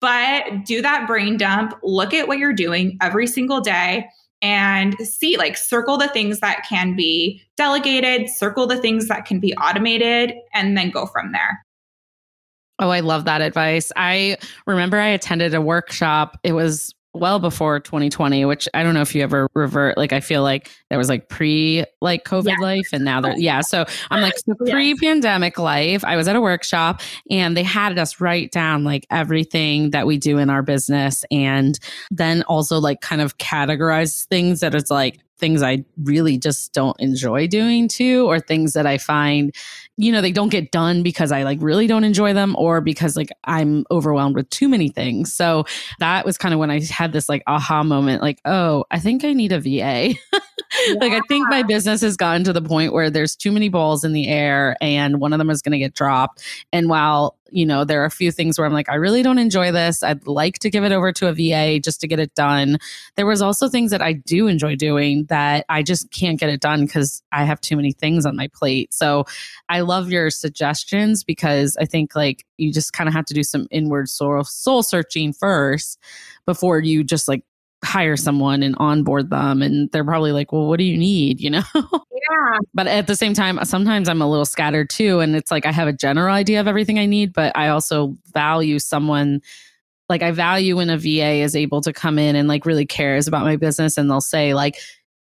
But 0.00 0.64
do 0.64 0.82
that 0.82 1.06
brain 1.06 1.36
dump 1.36 1.74
look 1.82 2.12
at 2.12 2.28
what 2.28 2.38
you're 2.38 2.52
doing 2.52 2.98
every 3.00 3.26
single 3.26 3.60
day 3.60 4.06
and 4.42 4.94
see 4.98 5.36
like 5.36 5.56
circle 5.56 5.96
the 5.96 6.08
things 6.08 6.40
that 6.40 6.66
can 6.68 6.94
be 6.94 7.42
delegated, 7.56 8.28
circle 8.28 8.66
the 8.66 8.80
things 8.80 9.08
that 9.08 9.24
can 9.24 9.40
be 9.40 9.54
automated, 9.54 10.34
and 10.54 10.76
then 10.76 10.90
go 10.90 11.06
from 11.06 11.32
there. 11.32 11.64
Oh, 12.78 12.90
I 12.90 13.00
love 13.00 13.24
that 13.24 13.40
advice. 13.40 13.90
I 13.96 14.36
remember 14.66 14.98
I 14.98 15.08
attended 15.08 15.54
a 15.54 15.62
workshop. 15.62 16.38
It 16.42 16.52
was 16.52 16.94
well 17.20 17.38
before 17.38 17.80
2020 17.80 18.44
which 18.44 18.68
i 18.74 18.82
don't 18.82 18.94
know 18.94 19.00
if 19.00 19.14
you 19.14 19.22
ever 19.22 19.48
revert 19.54 19.96
like 19.96 20.12
i 20.12 20.20
feel 20.20 20.42
like 20.42 20.70
there 20.90 20.98
was 20.98 21.08
like 21.08 21.28
pre 21.28 21.84
like 22.00 22.24
covid 22.24 22.48
yeah. 22.48 22.58
life 22.60 22.88
and 22.92 23.04
now 23.04 23.20
there 23.20 23.36
yeah 23.38 23.60
so 23.60 23.84
i'm 24.10 24.20
like 24.20 24.34
the 24.46 24.54
pre 24.54 24.94
pandemic 24.94 25.58
life 25.58 26.04
i 26.04 26.16
was 26.16 26.28
at 26.28 26.36
a 26.36 26.40
workshop 26.40 27.00
and 27.30 27.56
they 27.56 27.62
had 27.62 27.98
us 27.98 28.20
write 28.20 28.50
down 28.52 28.84
like 28.84 29.06
everything 29.10 29.90
that 29.90 30.06
we 30.06 30.18
do 30.18 30.38
in 30.38 30.50
our 30.50 30.62
business 30.62 31.24
and 31.30 31.78
then 32.10 32.42
also 32.44 32.78
like 32.78 33.00
kind 33.00 33.20
of 33.20 33.38
categorize 33.38 34.26
things 34.26 34.60
that 34.60 34.74
it's 34.74 34.90
like 34.90 35.20
things 35.38 35.62
I 35.62 35.84
really 36.02 36.38
just 36.38 36.72
don't 36.72 36.98
enjoy 37.00 37.46
doing 37.46 37.88
too, 37.88 38.26
or 38.26 38.40
things 38.40 38.72
that 38.72 38.86
I 38.86 38.98
find, 38.98 39.54
you 39.96 40.12
know, 40.12 40.20
they 40.20 40.32
don't 40.32 40.50
get 40.50 40.70
done 40.70 41.02
because 41.02 41.32
I 41.32 41.42
like 41.42 41.58
really 41.62 41.86
don't 41.86 42.04
enjoy 42.04 42.34
them 42.34 42.54
or 42.58 42.80
because 42.80 43.16
like 43.16 43.30
I'm 43.44 43.84
overwhelmed 43.90 44.36
with 44.36 44.48
too 44.50 44.68
many 44.68 44.88
things. 44.88 45.32
So 45.32 45.64
that 46.00 46.26
was 46.26 46.36
kind 46.36 46.52
of 46.52 46.60
when 46.60 46.70
I 46.70 46.80
had 46.84 47.12
this 47.12 47.28
like 47.28 47.42
aha 47.46 47.82
moment 47.82 48.22
like, 48.22 48.40
oh, 48.44 48.84
I 48.90 48.98
think 48.98 49.24
I 49.24 49.32
need 49.32 49.52
a 49.52 49.60
VA. 49.60 49.68
yeah. 49.70 50.12
Like 51.00 51.12
I 51.12 51.20
think 51.28 51.48
my 51.48 51.62
business 51.62 52.00
has 52.00 52.16
gotten 52.16 52.42
to 52.44 52.52
the 52.52 52.60
point 52.60 52.92
where 52.92 53.08
there's 53.08 53.36
too 53.36 53.52
many 53.52 53.68
balls 53.68 54.02
in 54.04 54.12
the 54.12 54.26
air 54.26 54.76
and 54.80 55.20
one 55.20 55.32
of 55.32 55.38
them 55.38 55.48
is 55.48 55.62
going 55.62 55.72
to 55.72 55.78
get 55.78 55.94
dropped. 55.94 56.42
And 56.72 56.88
while 56.88 57.36
you 57.50 57.66
know, 57.66 57.84
there 57.84 58.02
are 58.02 58.06
a 58.06 58.10
few 58.10 58.30
things 58.30 58.58
where 58.58 58.66
I'm 58.66 58.72
like, 58.72 58.88
I 58.88 58.94
really 58.94 59.22
don't 59.22 59.38
enjoy 59.38 59.72
this. 59.72 60.02
I'd 60.02 60.26
like 60.26 60.58
to 60.60 60.70
give 60.70 60.84
it 60.84 60.92
over 60.92 61.12
to 61.12 61.28
a 61.28 61.32
VA 61.32 61.80
just 61.80 62.00
to 62.00 62.08
get 62.08 62.18
it 62.18 62.34
done. 62.34 62.78
There 63.16 63.26
was 63.26 63.42
also 63.42 63.68
things 63.68 63.90
that 63.90 64.02
I 64.02 64.12
do 64.12 64.46
enjoy 64.46 64.76
doing 64.76 65.24
that 65.26 65.64
I 65.68 65.82
just 65.82 66.10
can't 66.10 66.38
get 66.40 66.50
it 66.50 66.60
done 66.60 66.86
because 66.86 67.22
I 67.32 67.44
have 67.44 67.60
too 67.60 67.76
many 67.76 67.92
things 67.92 68.26
on 68.26 68.36
my 68.36 68.48
plate. 68.48 68.92
So 68.92 69.24
I 69.68 69.80
love 69.80 70.10
your 70.10 70.30
suggestions 70.30 71.24
because 71.24 71.76
I 71.80 71.84
think 71.84 72.16
like 72.16 72.44
you 72.56 72.72
just 72.72 72.92
kind 72.92 73.08
of 73.08 73.14
have 73.14 73.26
to 73.26 73.34
do 73.34 73.42
some 73.42 73.66
inward 73.70 74.08
soul, 74.08 74.44
soul 74.44 74.82
searching 74.82 75.32
first 75.32 75.98
before 76.46 76.80
you 76.80 77.04
just 77.04 77.28
like 77.28 77.42
hire 77.84 78.16
someone 78.16 78.62
and 78.62 78.74
onboard 78.78 79.30
them 79.30 79.62
and 79.62 79.90
they're 79.92 80.04
probably 80.04 80.32
like 80.32 80.50
well 80.52 80.66
what 80.66 80.78
do 80.78 80.84
you 80.84 80.96
need? 80.96 81.40
You 81.40 81.50
know? 81.50 81.62
Yeah. 82.28 82.58
But 82.74 82.88
at 82.88 83.06
the 83.06 83.14
same 83.14 83.34
time 83.34 83.62
sometimes 83.64 84.08
i'm 84.08 84.20
a 84.20 84.28
little 84.28 84.46
scattered 84.46 84.90
too 84.90 85.20
and 85.20 85.36
it's 85.36 85.50
like 85.52 85.64
i 85.64 85.70
have 85.70 85.86
a 85.86 85.92
general 85.92 86.34
idea 86.34 86.58
of 86.58 86.66
everything 86.66 86.98
i 86.98 87.06
need 87.06 87.32
but 87.32 87.56
i 87.56 87.68
also 87.68 88.16
value 88.32 88.80
someone 88.80 89.42
like 90.08 90.22
i 90.22 90.32
value 90.32 90.76
when 90.76 90.90
a 90.90 90.96
va 90.98 91.34
is 91.34 91.54
able 91.54 91.80
to 91.82 91.92
come 91.92 92.18
in 92.18 92.34
and 92.34 92.48
like 92.48 92.66
really 92.66 92.86
cares 92.86 93.28
about 93.28 93.44
my 93.44 93.54
business 93.54 93.96
and 93.96 94.10
they'll 94.10 94.20
say 94.20 94.54
like 94.54 94.78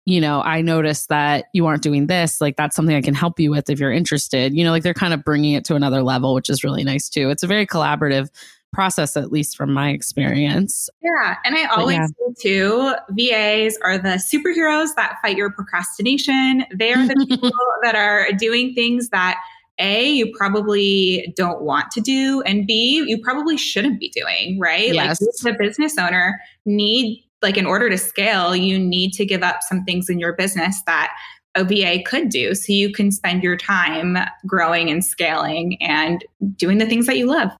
you 0.04 0.20
know 0.20 0.42
i 0.42 0.60
noticed 0.60 1.08
that 1.08 1.46
you 1.52 1.66
aren't 1.66 1.82
doing 1.82 2.06
this 2.06 2.40
like 2.40 2.56
that's 2.56 2.76
something 2.76 2.94
i 2.94 3.02
can 3.02 3.14
help 3.14 3.40
you 3.40 3.50
with 3.50 3.68
if 3.68 3.80
you're 3.80 3.92
interested. 3.92 4.54
You 4.54 4.62
know 4.62 4.70
like 4.70 4.82
they're 4.84 4.94
kind 4.94 5.14
of 5.14 5.24
bringing 5.24 5.54
it 5.54 5.64
to 5.64 5.74
another 5.74 6.02
level 6.02 6.34
which 6.34 6.50
is 6.50 6.62
really 6.62 6.84
nice 6.84 7.08
too. 7.08 7.30
It's 7.30 7.42
a 7.42 7.48
very 7.48 7.66
collaborative 7.66 8.30
process, 8.72 9.16
at 9.16 9.30
least 9.30 9.56
from 9.56 9.72
my 9.72 9.90
experience. 9.90 10.88
Yeah. 11.02 11.36
And 11.44 11.56
I 11.56 11.64
always 11.66 11.98
yeah. 11.98 12.06
say 12.06 12.34
too, 12.40 12.94
VAs 13.10 13.78
are 13.82 13.98
the 13.98 14.20
superheroes 14.20 14.94
that 14.96 15.18
fight 15.22 15.36
your 15.36 15.50
procrastination. 15.50 16.64
They 16.74 16.92
are 16.92 17.06
the 17.06 17.26
people 17.28 17.52
that 17.82 17.94
are 17.94 18.32
doing 18.32 18.74
things 18.74 19.10
that 19.10 19.38
a, 19.78 20.10
you 20.10 20.32
probably 20.36 21.32
don't 21.36 21.62
want 21.62 21.90
to 21.92 22.00
do, 22.00 22.42
and 22.42 22.66
B, 22.66 23.02
you 23.06 23.18
probably 23.20 23.56
shouldn't 23.56 23.98
be 23.98 24.10
doing, 24.10 24.58
right? 24.60 24.92
Yes. 24.92 25.20
Like 25.42 25.56
the 25.56 25.64
business 25.64 25.96
owner 25.98 26.38
need 26.66 27.24
like 27.42 27.56
in 27.56 27.66
order 27.66 27.90
to 27.90 27.98
scale, 27.98 28.54
you 28.54 28.78
need 28.78 29.12
to 29.14 29.26
give 29.26 29.42
up 29.42 29.62
some 29.62 29.84
things 29.84 30.08
in 30.08 30.18
your 30.18 30.32
business 30.34 30.80
that 30.86 31.12
a 31.54 31.64
VA 31.64 32.02
could 32.04 32.28
do 32.28 32.54
so 32.54 32.72
you 32.72 32.92
can 32.92 33.10
spend 33.10 33.42
your 33.42 33.56
time 33.56 34.16
growing 34.46 34.90
and 34.90 35.04
scaling 35.04 35.76
and 35.82 36.24
doing 36.56 36.78
the 36.78 36.86
things 36.86 37.06
that 37.06 37.18
you 37.18 37.26
love. 37.26 37.50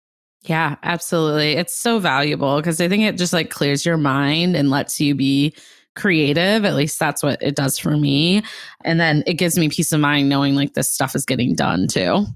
Yeah, 0.44 0.76
absolutely. 0.82 1.52
It's 1.52 1.74
so 1.74 1.98
valuable 1.98 2.56
because 2.56 2.80
I 2.80 2.88
think 2.88 3.04
it 3.04 3.16
just 3.16 3.32
like 3.32 3.50
clears 3.50 3.86
your 3.86 3.96
mind 3.96 4.56
and 4.56 4.70
lets 4.70 5.00
you 5.00 5.14
be 5.14 5.54
creative. 5.94 6.64
At 6.64 6.74
least 6.74 6.98
that's 6.98 7.22
what 7.22 7.40
it 7.42 7.54
does 7.54 7.78
for 7.78 7.96
me. 7.96 8.42
And 8.84 8.98
then 8.98 9.22
it 9.26 9.34
gives 9.34 9.56
me 9.56 9.68
peace 9.68 9.92
of 9.92 10.00
mind 10.00 10.28
knowing 10.28 10.54
like 10.56 10.74
this 10.74 10.92
stuff 10.92 11.14
is 11.14 11.24
getting 11.24 11.54
done 11.54 11.86
too. 11.86 12.26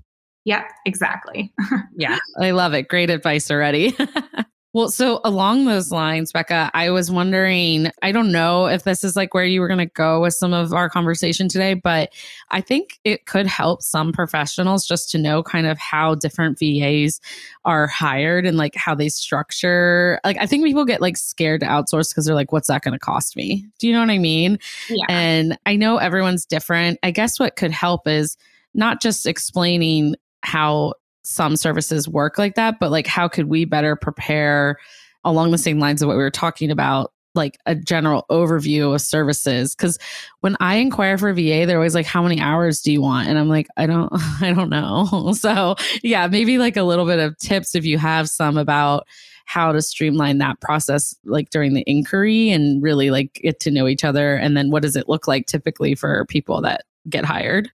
Yep, 0.44 0.64
exactly. 0.84 1.52
yeah, 1.96 2.18
I 2.40 2.52
love 2.52 2.74
it. 2.74 2.88
Great 2.88 3.10
advice 3.10 3.50
already. 3.50 3.96
Well, 4.76 4.90
so 4.90 5.22
along 5.24 5.64
those 5.64 5.90
lines, 5.90 6.32
Becca, 6.32 6.70
I 6.74 6.90
was 6.90 7.10
wondering, 7.10 7.90
I 8.02 8.12
don't 8.12 8.30
know 8.30 8.66
if 8.66 8.84
this 8.84 9.02
is 9.04 9.16
like 9.16 9.32
where 9.32 9.46
you 9.46 9.62
were 9.62 9.68
going 9.68 9.78
to 9.78 9.86
go 9.86 10.20
with 10.20 10.34
some 10.34 10.52
of 10.52 10.74
our 10.74 10.90
conversation 10.90 11.48
today, 11.48 11.72
but 11.72 12.12
I 12.50 12.60
think 12.60 13.00
it 13.02 13.24
could 13.24 13.46
help 13.46 13.80
some 13.80 14.12
professionals 14.12 14.86
just 14.86 15.10
to 15.12 15.18
know 15.18 15.42
kind 15.42 15.66
of 15.66 15.78
how 15.78 16.14
different 16.14 16.58
VAs 16.58 17.22
are 17.64 17.86
hired 17.86 18.44
and 18.44 18.58
like 18.58 18.74
how 18.74 18.94
they 18.94 19.08
structure. 19.08 20.20
Like, 20.24 20.36
I 20.38 20.44
think 20.44 20.62
people 20.62 20.84
get 20.84 21.00
like 21.00 21.16
scared 21.16 21.60
to 21.60 21.66
outsource 21.66 22.10
because 22.10 22.26
they're 22.26 22.34
like, 22.34 22.52
what's 22.52 22.68
that 22.68 22.82
going 22.82 22.92
to 22.92 22.98
cost 22.98 23.34
me? 23.34 23.64
Do 23.78 23.86
you 23.86 23.94
know 23.94 24.00
what 24.00 24.10
I 24.10 24.18
mean? 24.18 24.58
Yeah. 24.90 25.06
And 25.08 25.58
I 25.64 25.76
know 25.76 25.96
everyone's 25.96 26.44
different. 26.44 26.98
I 27.02 27.12
guess 27.12 27.40
what 27.40 27.56
could 27.56 27.70
help 27.70 28.06
is 28.06 28.36
not 28.74 29.00
just 29.00 29.24
explaining 29.24 30.16
how 30.42 30.92
some 31.26 31.56
services 31.56 32.08
work 32.08 32.38
like 32.38 32.54
that, 32.54 32.78
but 32.78 32.90
like 32.90 33.06
how 33.06 33.28
could 33.28 33.46
we 33.46 33.64
better 33.64 33.96
prepare 33.96 34.78
along 35.24 35.50
the 35.50 35.58
same 35.58 35.80
lines 35.80 36.00
of 36.00 36.06
what 36.06 36.16
we 36.16 36.22
were 36.22 36.30
talking 36.30 36.70
about 36.70 37.12
like 37.34 37.58
a 37.66 37.74
general 37.74 38.24
overview 38.30 38.94
of 38.94 39.00
services? 39.00 39.74
Because 39.74 39.98
when 40.40 40.56
i 40.60 40.76
inquire 40.76 41.18
for 41.18 41.32
va 41.32 41.66
they're 41.66 41.76
always 41.76 41.94
like 41.94 42.06
how 42.06 42.22
many 42.22 42.40
hours 42.40 42.80
do 42.80 42.92
you 42.92 43.02
want? 43.02 43.28
And 43.28 43.38
i'm 43.38 43.48
like 43.48 43.66
i 43.76 43.86
don't 43.86 44.10
i 44.40 44.52
don't 44.52 44.70
know. 44.70 45.32
So 45.34 45.74
yeah 46.02 46.28
maybe 46.28 46.58
like 46.58 46.76
a 46.76 46.84
little 46.84 47.06
bit 47.06 47.18
of 47.18 47.36
tips 47.38 47.74
if 47.74 47.84
you 47.84 47.98
have 47.98 48.28
some 48.28 48.56
about 48.56 49.06
how 49.46 49.72
to 49.72 49.82
streamline 49.82 50.38
that 50.38 50.60
process 50.60 51.14
like 51.24 51.50
during 51.50 51.74
the 51.74 51.84
inquiry 51.86 52.50
and 52.50 52.82
really 52.82 53.10
like 53.10 53.34
get 53.34 53.60
to 53.60 53.70
know 53.70 53.86
each 53.88 54.04
other 54.04 54.34
and 54.36 54.56
then 54.56 54.70
what 54.70 54.82
does 54.82 54.96
it 54.96 55.08
look 55.08 55.26
like 55.26 55.46
typically 55.46 55.94
for 55.94 56.24
people 56.26 56.60
that 56.60 56.84
get 57.08 57.24
hired 57.24 57.70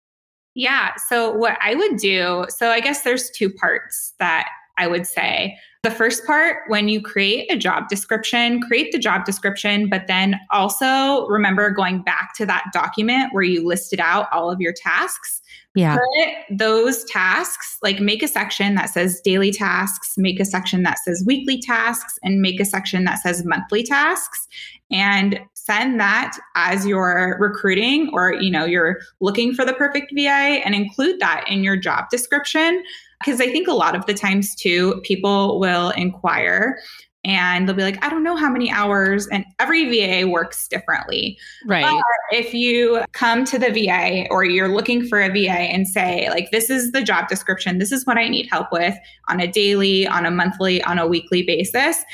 yeah. 0.55 0.93
So, 1.09 1.33
what 1.33 1.59
I 1.61 1.75
would 1.75 1.97
do, 1.97 2.47
so 2.49 2.71
I 2.71 2.81
guess 2.81 3.03
there's 3.03 3.31
two 3.31 3.51
parts 3.51 4.15
that 4.19 4.49
I 4.79 4.87
would 4.87 5.07
say. 5.07 5.57
The 5.83 5.91
first 5.91 6.25
part, 6.27 6.59
when 6.69 6.89
you 6.89 7.03
create 7.03 7.51
a 7.51 7.57
job 7.57 7.89
description, 7.89 8.61
create 8.63 8.93
the 8.93 8.99
job 8.99 9.25
description, 9.25 9.89
but 9.89 10.07
then 10.07 10.39
also 10.51 11.27
remember 11.27 11.71
going 11.71 12.03
back 12.03 12.35
to 12.37 12.47
that 12.47 12.67
document 12.73 13.33
where 13.33 13.43
you 13.43 13.67
listed 13.67 13.99
out 13.99 14.29
all 14.33 14.51
of 14.51 14.61
your 14.61 14.73
tasks. 14.73 15.43
Yeah. 15.75 15.97
Put 15.97 16.59
those 16.59 17.05
tasks, 17.05 17.79
like 17.83 17.99
make 17.99 18.23
a 18.23 18.29
section 18.29 18.75
that 18.77 18.91
says 18.91 19.21
daily 19.25 19.51
tasks, 19.51 20.15
make 20.17 20.39
a 20.39 20.45
section 20.45 20.83
that 20.85 20.99
says 21.01 21.25
weekly 21.27 21.61
tasks, 21.61 22.19
and 22.23 22.41
make 22.41 22.61
a 22.61 22.65
section 22.65 23.05
that 23.05 23.21
says 23.21 23.45
monthly 23.45 23.83
tasks. 23.83 24.47
And 24.93 25.41
send 25.65 26.01
that 26.01 26.37
as 26.57 26.87
you're 26.87 27.37
recruiting 27.39 28.11
or 28.13 28.35
you 28.35 28.51
know 28.51 28.65
you're 28.65 28.99
looking 29.21 29.55
for 29.55 29.65
the 29.65 29.73
perfect 29.75 30.13
VA 30.15 30.61
and 30.65 30.75
include 30.75 31.21
that 31.21 31.45
in 31.49 31.63
your 31.63 31.77
job 31.77 32.11
description 32.11 32.83
because 33.21 33.41
I 33.41 33.47
think 33.47 33.69
a 33.69 33.73
lot 33.73 33.95
of 33.95 34.05
the 34.07 34.15
times 34.15 34.55
too 34.55 35.01
people 35.05 35.61
will 35.61 35.91
inquire 35.91 36.79
and 37.25 37.69
they'll 37.69 37.77
be 37.77 37.83
like, 37.83 38.05
I 38.05 38.09
don't 38.09 38.25
know 38.25 38.35
how 38.35 38.51
many 38.51 38.71
hours, 38.71 39.29
and 39.29 39.45
every 39.61 39.89
VA 39.89 40.29
works 40.29 40.67
differently. 40.67 41.39
Right. 41.67 41.85
But 41.85 42.37
if 42.37 42.53
you 42.53 43.05
come 43.13 43.45
to 43.45 43.59
the 43.59 43.71
VA 43.71 44.27
or 44.31 44.45
you're 44.45 44.75
looking 44.75 45.07
for 45.07 45.21
a 45.21 45.29
VA 45.29 45.51
and 45.51 45.87
say, 45.87 46.29
like, 46.31 46.51
this 46.51 46.69
is 46.69 46.91
the 46.91 47.03
job 47.03 47.29
description, 47.29 47.79
this 47.79 47.93
is 47.93 48.05
what 48.07 48.19
I 48.19 48.29
need 48.29 48.49
help 48.51 48.73
with 48.73 48.97
on 49.29 49.39
a 49.39 49.47
daily, 49.47 50.07
on 50.07 50.27
a 50.27 50.33
monthly, 50.33 50.83
on 50.83 50.99
a 50.99 51.07
weekly 51.07 51.45
basis, 51.45 52.05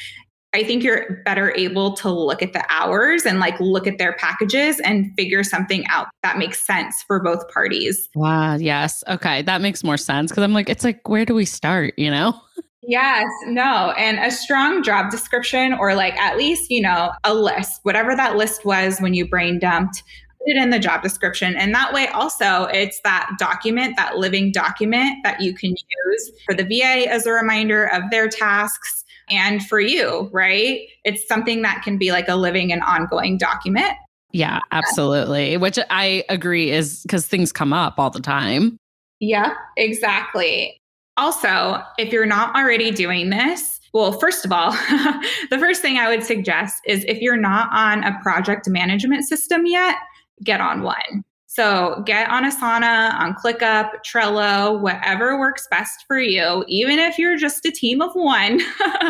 I 0.55 0.64
think 0.64 0.83
you're 0.83 1.23
better 1.25 1.55
able 1.55 1.93
to 1.97 2.11
look 2.11 2.43
at 2.43 2.55
the 2.55 2.64
hours 2.71 3.26
and 3.26 3.38
like 3.38 3.59
look 3.61 3.87
at 3.87 3.99
their 3.99 4.14
packages 4.14 4.81
and 4.81 5.12
figure 5.14 5.45
something 5.45 5.87
out 5.88 6.09
that 6.23 6.38
makes 6.38 6.64
sense 6.64 7.02
for 7.07 7.23
both 7.23 7.47
parties. 7.52 8.09
Wow. 8.14 8.57
Yes. 8.57 9.05
Okay. 9.09 9.43
That 9.43 9.61
makes 9.61 9.85
more 9.85 9.99
sense 9.99 10.31
because 10.31 10.43
I'm 10.43 10.55
like, 10.55 10.71
it's 10.71 10.85
like, 10.85 11.07
where 11.07 11.26
do 11.26 11.35
we 11.35 11.45
start? 11.45 11.95
You 11.97 12.11
know? 12.11 12.40
Yes, 12.88 13.26
no. 13.45 13.93
And 13.99 14.19
a 14.19 14.31
strong 14.31 14.83
job 14.83 15.11
description 15.11 15.75
or 15.75 15.95
like 15.95 16.17
at 16.17 16.38
least, 16.38 16.71
you 16.71 16.81
know, 16.81 17.12
a 17.23 17.35
list, 17.35 17.81
whatever 17.83 18.17
that 18.17 18.37
list 18.37 18.64
was 18.64 18.99
when 18.99 19.12
you 19.12 19.28
brain 19.28 19.59
dumped, 19.59 20.02
put 20.38 20.57
it 20.57 20.57
in 20.57 20.71
the 20.71 20.78
job 20.78 21.02
description. 21.02 21.55
And 21.55 21.75
that 21.75 21.93
way 21.93 22.09
also 22.09 22.64
it's 22.73 22.99
that 23.02 23.31
document, 23.38 23.97
that 23.99 24.17
living 24.17 24.52
document 24.52 25.19
that 25.23 25.43
you 25.43 25.52
can 25.52 25.71
use 25.71 26.33
for 26.47 26.55
the 26.55 26.64
VA 26.64 27.12
as 27.12 27.26
a 27.26 27.33
reminder 27.33 27.85
of 27.85 28.05
their 28.11 28.26
tasks 28.26 29.05
and 29.30 29.66
for 29.66 29.80
you, 29.80 30.28
right? 30.32 30.80
It's 31.04 31.26
something 31.26 31.62
that 31.62 31.82
can 31.82 31.99
be 31.99 32.12
like 32.12 32.28
a 32.28 32.37
living 32.37 32.73
and 32.73 32.82
ongoing 32.82 33.38
document. 33.38 33.92
Yeah, 34.32 34.61
absolutely. 34.73 35.56
Which 35.56 35.78
I 35.90 36.25
agree 36.28 36.70
is 36.70 37.02
because 37.02 37.26
things 37.26 37.52
come 37.52 37.73
up 37.73 37.99
all 37.99 38.11
the 38.11 38.20
time. 38.20 38.76
Yeah, 39.20 39.54
exactly. 39.76 40.78
Also, 41.16 41.82
if 41.99 42.12
you're 42.12 42.26
not 42.26 42.54
already 42.54 42.90
doing 42.90 43.30
this, 43.30 43.80
well, 43.92 44.12
first 44.12 44.44
of 44.44 44.52
all, 44.52 44.73
the 45.50 45.58
first 45.58 45.82
thing 45.82 45.99
I 45.99 46.08
would 46.08 46.23
suggest 46.23 46.82
is 46.87 47.04
if 47.08 47.20
you're 47.20 47.37
not 47.37 47.68
on 47.73 48.04
a 48.04 48.18
project 48.23 48.68
management 48.68 49.26
system 49.26 49.66
yet, 49.66 49.97
get 50.44 50.61
on 50.61 50.82
one. 50.82 51.25
So 51.50 52.02
get 52.05 52.28
on 52.28 52.45
Asana, 52.45 53.14
on 53.14 53.35
ClickUp, 53.35 53.90
Trello, 54.07 54.78
whatever 54.78 55.38
works 55.38 55.67
best 55.71 56.05
for 56.07 56.19
you, 56.19 56.62
even 56.69 56.99
if 56.99 57.19
you're 57.19 57.38
just 57.38 57.64
a 57.64 57.71
team 57.71 58.02
of 58.02 58.12
one. 58.12 58.61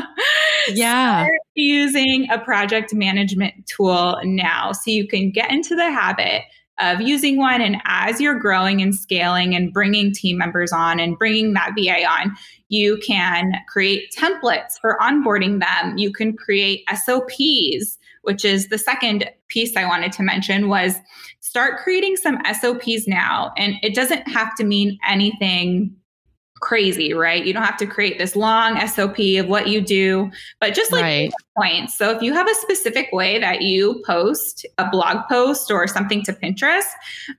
yeah. 0.69 1.27
using 1.57 2.31
a 2.31 2.39
project 2.39 2.95
management 2.95 3.67
tool 3.67 4.21
now 4.23 4.71
so 4.71 4.93
you 4.93 5.09
can 5.09 5.33
get 5.33 5.51
into 5.51 5.75
the 5.75 5.91
habit 5.91 6.43
of 6.79 7.01
using 7.01 7.39
one. 7.39 7.61
And 7.61 7.79
as 7.87 8.21
you're 8.21 8.39
growing 8.39 8.81
and 8.81 8.95
scaling 8.95 9.57
and 9.57 9.73
bringing 9.73 10.13
team 10.13 10.39
members 10.39 10.73
on 10.73 11.01
and 11.01 11.19
bringing 11.19 11.55
that 11.55 11.73
VA 11.77 12.05
on, 12.05 12.37
you 12.69 13.01
can 13.05 13.53
create 13.69 14.15
templates 14.17 14.79
for 14.81 14.97
onboarding 15.01 15.59
them. 15.59 15.99
You 15.99 16.13
can 16.13 16.37
create 16.37 16.85
SOPs, 17.05 17.99
which 18.23 18.45
is 18.45 18.69
the 18.69 18.79
second 18.79 19.29
piece 19.49 19.77
I 19.77 19.87
wanted 19.87 20.13
to 20.13 20.23
mention 20.23 20.69
was 20.69 20.95
start 21.49 21.79
creating 21.79 22.17
some 22.17 22.39
SOPs 22.61 23.09
now. 23.09 23.53
And 23.57 23.77
it 23.83 23.95
doesn't 23.95 24.29
have 24.29 24.55
to 24.57 24.65
mean 24.65 24.99
anything 25.09 25.97
crazy, 26.61 27.15
right? 27.15 27.45
You 27.47 27.55
don't 27.55 27.63
have 27.63 27.79
to 27.79 27.87
create 27.87 28.19
this 28.19 28.37
long 28.37 28.85
SOP 28.87 29.19
of 29.39 29.49
what 29.49 29.69
you 29.69 29.81
do, 29.81 30.31
but 30.61 30.75
just 30.75 30.93
like 30.93 31.03
right. 31.03 31.33
points. 31.57 31.97
So 31.97 32.11
if 32.11 32.21
you 32.21 32.35
have 32.35 32.49
a 32.49 32.55
specific 32.57 33.09
way 33.13 33.39
that 33.39 33.63
you 33.63 34.03
post 34.05 34.67
a 34.77 34.91
blog 34.91 35.27
post 35.29 35.71
or 35.71 35.87
something 35.87 36.23
to 36.25 36.35
Pinterest, 36.35 36.91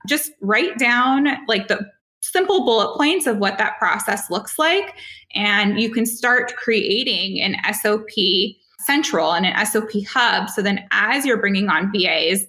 just 0.08 0.32
write 0.40 0.78
down 0.78 1.28
like 1.46 1.68
the 1.68 1.88
simple 2.20 2.64
bullet 2.64 2.96
points 2.96 3.26
of 3.26 3.38
what 3.38 3.58
that 3.58 3.78
process 3.78 4.28
looks 4.28 4.58
like. 4.58 4.96
And 5.34 5.80
you 5.80 5.92
can 5.92 6.04
start 6.04 6.56
creating 6.56 7.40
an 7.42 7.56
SOP 7.74 8.10
central 8.80 9.32
and 9.34 9.46
an 9.46 9.66
SOP 9.66 9.90
hub. 10.08 10.48
So 10.48 10.62
then 10.62 10.84
as 10.90 11.24
you're 11.24 11.40
bringing 11.40 11.68
on 11.68 11.92
VAs, 11.92 12.46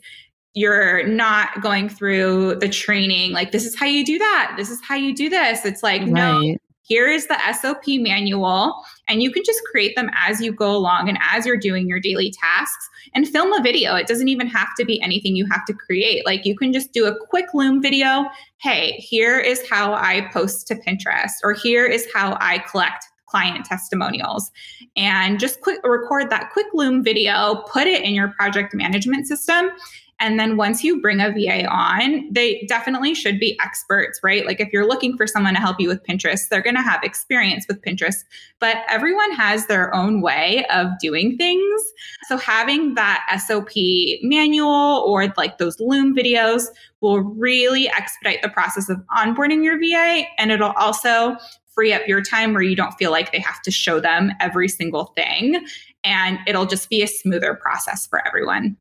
you're 0.53 1.08
not 1.08 1.62
going 1.62 1.88
through 1.88 2.55
the 2.55 2.67
training 2.67 3.31
like 3.31 3.51
this 3.51 3.65
is 3.65 3.75
how 3.75 3.86
you 3.86 4.05
do 4.05 4.17
that. 4.17 4.53
This 4.58 4.70
is 4.70 4.81
how 4.86 4.96
you 4.96 5.15
do 5.15 5.29
this. 5.29 5.65
It's 5.65 5.81
like 5.84 6.01
right. 6.01 6.12
no 6.12 6.58
here 6.91 7.08
is 7.08 7.27
the 7.27 7.38
SOP 7.53 7.84
manual 7.88 8.84
and 9.08 9.24
you 9.24 9.31
can 9.31 9.43
just 9.46 9.62
create 9.72 9.96
them 9.96 10.10
as 10.13 10.41
you 10.41 10.51
go 10.51 10.75
along 10.75 11.08
and 11.08 11.17
as 11.22 11.46
you're 11.46 11.55
doing 11.55 11.88
your 11.88 12.01
daily 12.01 12.31
tasks 12.31 12.89
and 13.13 13.25
film 13.29 13.53
a 13.53 13.63
video. 13.63 13.96
It 13.96 14.08
doesn't 14.08 14.27
even 14.27 14.48
have 14.48 14.67
to 14.77 14.84
be 14.84 15.01
anything 15.01 15.38
you 15.38 15.48
have 15.50 15.63
to 15.67 15.74
create. 15.74 16.25
Like 16.25 16.46
you 16.46 16.53
can 16.53 16.74
just 16.74 16.91
do 16.91 17.05
a 17.05 17.15
quick 17.27 17.53
loom 17.53 17.81
video. 17.81 18.25
Hey 18.58 18.98
here 18.98 19.39
is 19.39 19.65
how 19.70 19.93
I 19.93 20.29
post 20.34 20.67
to 20.67 20.75
Pinterest 20.75 21.31
or 21.46 21.53
here 21.53 21.86
is 21.86 22.08
how 22.13 22.38
I 22.41 22.60
collect 22.70 23.05
client 23.25 23.63
testimonials. 23.63 24.51
And 24.98 25.39
just 25.39 25.62
quick 25.62 25.79
record 25.86 26.29
that 26.29 26.50
quick 26.51 26.67
loom 26.74 27.05
video 27.05 27.63
put 27.72 27.88
it 27.88 28.03
in 28.03 28.13
your 28.13 28.34
project 28.38 28.74
management 28.74 29.27
system 29.27 29.70
and 30.21 30.39
then 30.39 30.55
once 30.55 30.83
you 30.83 31.01
bring 31.01 31.19
a 31.19 31.31
VA 31.31 31.65
on, 31.65 32.31
they 32.31 32.63
definitely 32.69 33.15
should 33.15 33.39
be 33.39 33.59
experts, 33.59 34.19
right? 34.21 34.45
Like 34.45 34.59
if 34.59 34.71
you're 34.71 34.87
looking 34.87 35.17
for 35.17 35.25
someone 35.25 35.55
to 35.55 35.59
help 35.59 35.79
you 35.79 35.87
with 35.87 36.03
Pinterest, 36.03 36.47
they're 36.47 36.61
going 36.61 36.75
to 36.75 36.81
have 36.81 37.03
experience 37.03 37.65
with 37.67 37.81
Pinterest, 37.81 38.23
but 38.59 38.77
everyone 38.87 39.31
has 39.31 39.65
their 39.65 39.93
own 39.95 40.21
way 40.21 40.63
of 40.71 40.89
doing 41.01 41.37
things. 41.37 41.81
So 42.27 42.37
having 42.37 42.93
that 42.93 43.25
SOP 43.45 43.71
manual 44.21 45.03
or 45.07 45.33
like 45.37 45.57
those 45.57 45.79
Loom 45.79 46.15
videos 46.15 46.65
will 47.01 47.21
really 47.21 47.89
expedite 47.89 48.43
the 48.43 48.49
process 48.49 48.89
of 48.89 49.01
onboarding 49.17 49.63
your 49.63 49.79
VA. 49.79 50.27
And 50.37 50.51
it'll 50.51 50.73
also 50.73 51.35
free 51.73 51.93
up 51.93 52.07
your 52.07 52.21
time 52.21 52.53
where 52.53 52.61
you 52.61 52.75
don't 52.75 52.93
feel 52.93 53.09
like 53.09 53.31
they 53.31 53.39
have 53.39 53.61
to 53.63 53.71
show 53.71 53.99
them 53.99 54.31
every 54.39 54.67
single 54.67 55.05
thing. 55.15 55.65
And 56.03 56.37
it'll 56.45 56.67
just 56.67 56.91
be 56.91 57.01
a 57.01 57.07
smoother 57.07 57.55
process 57.55 58.05
for 58.05 58.25
everyone. 58.27 58.77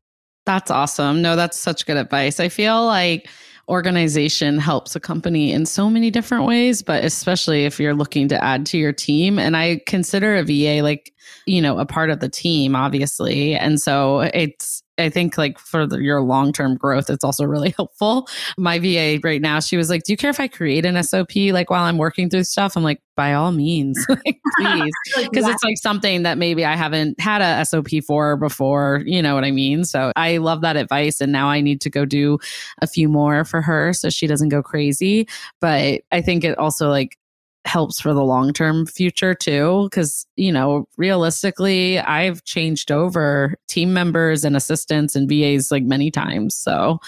That's 0.51 0.69
awesome. 0.69 1.21
No, 1.21 1.37
that's 1.37 1.57
such 1.57 1.85
good 1.85 1.95
advice. 1.95 2.41
I 2.41 2.49
feel 2.49 2.85
like 2.85 3.29
organization 3.69 4.57
helps 4.57 4.97
a 4.97 4.99
company 4.99 5.53
in 5.53 5.65
so 5.65 5.89
many 5.89 6.11
different 6.11 6.45
ways, 6.45 6.83
but 6.83 7.05
especially 7.05 7.63
if 7.63 7.79
you're 7.79 7.93
looking 7.93 8.27
to 8.27 8.43
add 8.43 8.65
to 8.65 8.77
your 8.77 8.91
team. 8.91 9.39
And 9.39 9.55
I 9.55 9.79
consider 9.87 10.35
a 10.35 10.43
VA 10.43 10.83
like, 10.83 11.13
you 11.45 11.61
know, 11.61 11.79
a 11.79 11.85
part 11.85 12.09
of 12.09 12.19
the 12.19 12.27
team, 12.27 12.75
obviously. 12.75 13.55
And 13.55 13.79
so 13.79 14.29
it's, 14.33 14.80
I 14.97 15.09
think 15.09 15.37
like 15.37 15.57
for 15.57 15.87
the, 15.87 15.97
your 15.97 16.21
long 16.21 16.53
term 16.53 16.75
growth, 16.75 17.09
it's 17.09 17.23
also 17.23 17.45
really 17.45 17.69
helpful. 17.77 18.27
My 18.57 18.79
VA 18.79 19.19
right 19.23 19.41
now, 19.41 19.59
she 19.59 19.77
was 19.77 19.89
like, 19.89 20.03
"Do 20.03 20.13
you 20.13 20.17
care 20.17 20.29
if 20.29 20.39
I 20.39 20.47
create 20.47 20.85
an 20.85 21.01
SOP 21.03 21.35
like 21.51 21.69
while 21.69 21.83
I'm 21.83 21.97
working 21.97 22.29
through 22.29 22.43
stuff?" 22.43 22.75
I'm 22.75 22.83
like, 22.83 23.01
"By 23.15 23.33
all 23.33 23.51
means, 23.51 24.03
like, 24.09 24.39
please," 24.57 24.93
because 25.17 25.45
yeah. 25.45 25.51
it's 25.51 25.63
like 25.63 25.77
something 25.77 26.23
that 26.23 26.37
maybe 26.37 26.65
I 26.65 26.75
haven't 26.75 27.19
had 27.19 27.41
a 27.41 27.65
SOP 27.65 27.89
for 28.05 28.37
before. 28.37 29.03
You 29.05 29.21
know 29.21 29.35
what 29.35 29.43
I 29.43 29.51
mean? 29.51 29.83
So 29.85 30.11
I 30.15 30.37
love 30.37 30.61
that 30.61 30.75
advice, 30.75 31.21
and 31.21 31.31
now 31.31 31.49
I 31.49 31.61
need 31.61 31.81
to 31.81 31.89
go 31.89 32.05
do 32.05 32.37
a 32.81 32.87
few 32.87 33.09
more 33.09 33.45
for 33.45 33.61
her 33.61 33.93
so 33.93 34.09
she 34.09 34.27
doesn't 34.27 34.49
go 34.49 34.61
crazy. 34.61 35.27
But 35.59 36.01
I 36.11 36.21
think 36.21 36.43
it 36.43 36.57
also 36.57 36.89
like 36.89 37.17
helps 37.65 38.01
for 38.01 38.13
the 38.13 38.23
long 38.23 38.53
term 38.53 38.85
future 38.85 39.33
too. 39.33 39.89
Cause, 39.91 40.25
you 40.35 40.51
know, 40.51 40.87
realistically, 40.97 41.99
I've 41.99 42.43
changed 42.43 42.91
over 42.91 43.55
team 43.67 43.93
members 43.93 44.43
and 44.43 44.55
assistants 44.55 45.15
and 45.15 45.29
VAs 45.29 45.71
like 45.71 45.83
many 45.83 46.11
times. 46.11 46.55
So 46.55 46.99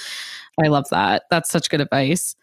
I 0.63 0.67
love 0.67 0.85
that. 0.91 1.23
That's 1.29 1.49
such 1.49 1.69
good 1.69 1.81
advice. 1.81 2.35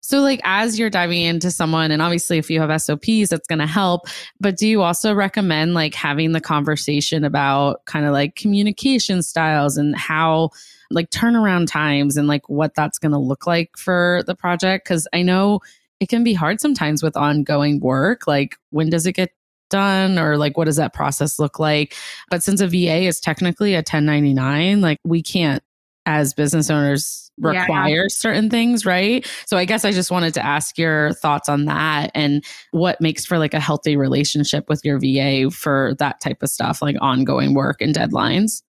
So, 0.00 0.20
like, 0.20 0.42
as 0.44 0.78
you're 0.78 0.90
diving 0.90 1.22
into 1.22 1.50
someone, 1.50 1.90
and 1.90 2.02
obviously, 2.02 2.36
if 2.36 2.50
you 2.50 2.60
have 2.60 2.82
SOPs, 2.82 3.30
that's 3.30 3.48
going 3.48 3.60
to 3.60 3.66
help. 3.66 4.02
But 4.38 4.58
do 4.58 4.68
you 4.68 4.82
also 4.82 5.14
recommend 5.14 5.72
like 5.72 5.94
having 5.94 6.32
the 6.32 6.42
conversation 6.42 7.24
about 7.24 7.82
kind 7.86 8.04
of 8.04 8.12
like 8.12 8.36
communication 8.36 9.22
styles 9.22 9.78
and 9.78 9.96
how, 9.96 10.50
like, 10.90 11.08
turnaround 11.08 11.68
times 11.68 12.18
and 12.18 12.28
like 12.28 12.46
what 12.50 12.74
that's 12.74 12.98
going 12.98 13.12
to 13.12 13.18
look 13.18 13.46
like 13.46 13.70
for 13.78 14.22
the 14.26 14.34
project? 14.34 14.84
Because 14.84 15.08
I 15.14 15.22
know 15.22 15.60
it 16.04 16.10
can 16.10 16.22
be 16.22 16.34
hard 16.34 16.60
sometimes 16.60 17.02
with 17.02 17.16
ongoing 17.16 17.80
work. 17.80 18.26
Like, 18.26 18.56
when 18.70 18.90
does 18.90 19.06
it 19.06 19.12
get 19.12 19.30
done 19.70 20.18
or 20.18 20.36
like 20.36 20.58
what 20.58 20.66
does 20.66 20.76
that 20.76 20.92
process 20.92 21.38
look 21.38 21.58
like 21.58 21.96
but 22.30 22.42
since 22.42 22.60
a 22.60 22.68
va 22.68 22.98
is 22.98 23.18
technically 23.18 23.72
a 23.72 23.78
1099 23.78 24.82
like 24.82 25.00
we 25.04 25.22
can't 25.22 25.64
as 26.04 26.34
business 26.34 26.68
owners 26.68 27.32
require 27.38 28.02
yeah. 28.02 28.08
certain 28.08 28.50
things 28.50 28.84
right 28.84 29.26
so 29.46 29.56
i 29.56 29.64
guess 29.64 29.84
i 29.84 29.90
just 29.90 30.10
wanted 30.10 30.34
to 30.34 30.44
ask 30.44 30.76
your 30.76 31.14
thoughts 31.14 31.48
on 31.48 31.64
that 31.64 32.10
and 32.14 32.44
what 32.72 33.00
makes 33.00 33.24
for 33.24 33.38
like 33.38 33.54
a 33.54 33.58
healthy 33.58 33.96
relationship 33.96 34.68
with 34.68 34.84
your 34.84 35.00
va 35.00 35.50
for 35.50 35.94
that 35.98 36.20
type 36.20 36.42
of 36.42 36.50
stuff 36.50 36.82
like 36.82 36.96
ongoing 37.00 37.54
work 37.54 37.80
and 37.80 37.94
deadlines 37.94 38.62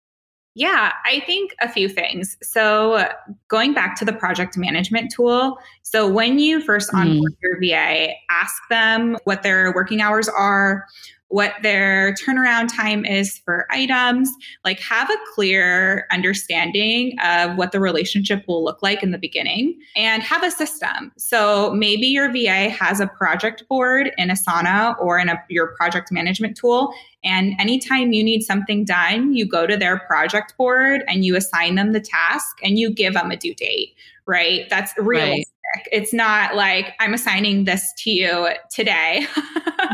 yeah, 0.57 0.93
I 1.05 1.19
think 1.25 1.53
a 1.61 1.67
few 1.67 1.89
things. 1.89 2.37
So, 2.41 3.09
going 3.49 3.73
back 3.73 3.97
to 3.97 4.05
the 4.05 4.13
project 4.13 4.57
management 4.57 5.11
tool. 5.11 5.59
So, 5.83 6.09
when 6.09 6.39
you 6.39 6.61
first 6.61 6.93
onboard 6.93 7.33
mm. 7.33 7.37
your 7.41 7.59
VA, 7.59 8.13
ask 8.29 8.55
them 8.69 9.17
what 9.25 9.43
their 9.43 9.73
working 9.75 9.99
hours 9.99 10.29
are, 10.29 10.85
what 11.29 11.53
their 11.63 12.13
turnaround 12.13 12.73
time 12.73 13.03
is 13.03 13.39
for 13.39 13.65
items, 13.71 14.29
like 14.63 14.79
have 14.79 15.09
a 15.09 15.17
clear 15.33 16.05
understanding 16.11 17.17
of 17.23 17.57
what 17.57 17.71
the 17.71 17.79
relationship 17.79 18.43
will 18.47 18.63
look 18.63 18.81
like 18.83 19.01
in 19.01 19.11
the 19.11 19.17
beginning 19.17 19.77
and 19.95 20.21
have 20.21 20.43
a 20.43 20.51
system. 20.51 21.11
So 21.17 21.73
maybe 21.73 22.07
your 22.07 22.31
VA 22.31 22.69
has 22.69 22.99
a 22.99 23.07
project 23.07 23.67
board 23.67 24.11
in 24.17 24.29
Asana 24.29 24.95
or 24.99 25.17
in 25.17 25.29
a, 25.29 25.43
your 25.49 25.67
project 25.75 26.11
management 26.11 26.55
tool. 26.57 26.93
And 27.23 27.53
anytime 27.59 28.13
you 28.13 28.23
need 28.23 28.43
something 28.43 28.85
done, 28.85 29.33
you 29.33 29.47
go 29.47 29.65
to 29.65 29.75
their 29.75 29.99
project 29.99 30.55
board 30.57 31.03
and 31.07 31.25
you 31.25 31.35
assign 31.35 31.75
them 31.75 31.91
the 31.91 31.99
task 31.99 32.57
and 32.63 32.77
you 32.77 32.93
give 32.93 33.13
them 33.13 33.31
a 33.31 33.37
due 33.37 33.55
date, 33.55 33.95
right? 34.27 34.67
That's 34.69 34.93
realistic. 34.97 35.47
Right. 35.75 35.87
It's 35.91 36.13
not 36.13 36.55
like 36.55 36.93
I'm 36.99 37.13
assigning 37.13 37.65
this 37.65 37.91
to 37.99 38.11
you 38.11 38.49
today. 38.71 39.25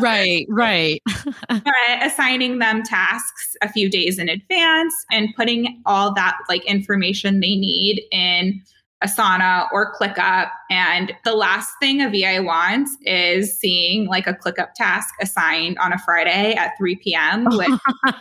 right, 0.02 0.46
right. 0.50 1.02
but 1.50 1.74
assigning 2.02 2.60
them 2.60 2.84
tasks 2.84 3.56
a 3.62 3.70
few 3.70 3.89
days 3.89 4.20
in 4.20 4.30
advance 4.30 4.94
and 5.12 5.30
putting 5.36 5.82
all 5.86 6.13
that 6.13 6.38
like 6.50 6.65
information 6.65 7.39
they 7.39 7.56
need 7.56 8.04
in 8.12 8.62
Asana 9.03 9.67
or 9.71 9.93
ClickUp. 9.93 10.49
And 10.69 11.13
the 11.23 11.33
last 11.33 11.69
thing 11.79 12.01
a 12.01 12.09
VA 12.09 12.43
wants 12.43 12.95
is 13.01 13.57
seeing 13.57 14.07
like 14.07 14.27
a 14.27 14.33
ClickUp 14.33 14.73
task 14.75 15.13
assigned 15.19 15.77
on 15.79 15.91
a 15.91 15.99
Friday 15.99 16.53
at 16.53 16.77
3 16.77 16.95
p.m. 16.97 17.45
with 17.49 17.79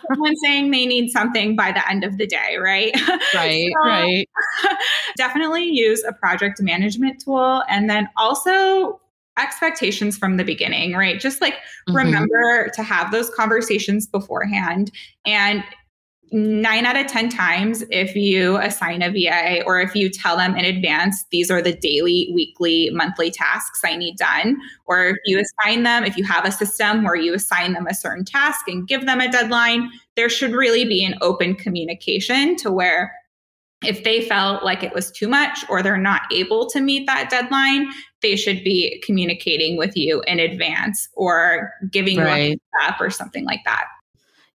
someone 0.08 0.36
saying 0.42 0.70
they 0.70 0.86
need 0.86 1.10
something 1.10 1.54
by 1.54 1.72
the 1.72 1.88
end 1.88 2.04
of 2.04 2.18
the 2.18 2.26
day, 2.26 2.56
right? 2.60 2.94
Right, 3.34 3.70
so 3.82 3.88
right. 3.88 4.28
definitely 5.16 5.64
use 5.64 6.02
a 6.04 6.12
project 6.12 6.60
management 6.60 7.22
tool. 7.22 7.62
And 7.68 7.88
then 7.88 8.08
also 8.16 9.00
expectations 9.38 10.16
from 10.16 10.36
the 10.36 10.44
beginning, 10.44 10.94
right? 10.94 11.20
Just 11.20 11.40
like 11.40 11.54
mm-hmm. 11.54 11.96
remember 11.96 12.70
to 12.74 12.82
have 12.82 13.12
those 13.12 13.30
conversations 13.30 14.06
beforehand. 14.06 14.90
And 15.24 15.62
nine 16.32 16.86
out 16.86 16.96
of 16.96 17.06
10 17.06 17.28
times, 17.28 17.82
if 17.90 18.14
you 18.14 18.56
assign 18.58 19.02
a 19.02 19.10
VA 19.10 19.62
or 19.64 19.80
if 19.80 19.94
you 19.94 20.08
tell 20.08 20.36
them 20.36 20.56
in 20.56 20.64
advance, 20.64 21.24
these 21.30 21.50
are 21.50 21.60
the 21.60 21.72
daily, 21.72 22.30
weekly, 22.32 22.90
monthly 22.92 23.30
tasks 23.30 23.80
I 23.84 23.96
need 23.96 24.16
done, 24.16 24.56
or 24.86 25.08
if 25.08 25.16
you 25.24 25.40
assign 25.40 25.82
them, 25.82 26.04
if 26.04 26.16
you 26.16 26.24
have 26.24 26.44
a 26.44 26.52
system 26.52 27.04
where 27.04 27.16
you 27.16 27.34
assign 27.34 27.72
them 27.72 27.86
a 27.86 27.94
certain 27.94 28.24
task 28.24 28.68
and 28.68 28.86
give 28.86 29.06
them 29.06 29.20
a 29.20 29.30
deadline, 29.30 29.90
there 30.16 30.28
should 30.28 30.52
really 30.52 30.84
be 30.84 31.04
an 31.04 31.16
open 31.20 31.54
communication 31.54 32.56
to 32.56 32.70
where 32.70 33.12
if 33.84 34.04
they 34.04 34.20
felt 34.20 34.62
like 34.62 34.82
it 34.82 34.94
was 34.94 35.10
too 35.10 35.26
much 35.26 35.64
or 35.68 35.82
they're 35.82 35.96
not 35.96 36.22
able 36.32 36.68
to 36.68 36.80
meet 36.80 37.06
that 37.06 37.30
deadline, 37.30 37.90
they 38.20 38.36
should 38.36 38.62
be 38.62 39.02
communicating 39.04 39.78
with 39.78 39.96
you 39.96 40.22
in 40.26 40.38
advance 40.38 41.08
or 41.14 41.72
giving 41.90 42.18
right. 42.18 42.50
you 42.50 42.58
a 42.82 42.88
up 42.88 43.00
or 43.00 43.08
something 43.08 43.44
like 43.44 43.60
that. 43.64 43.86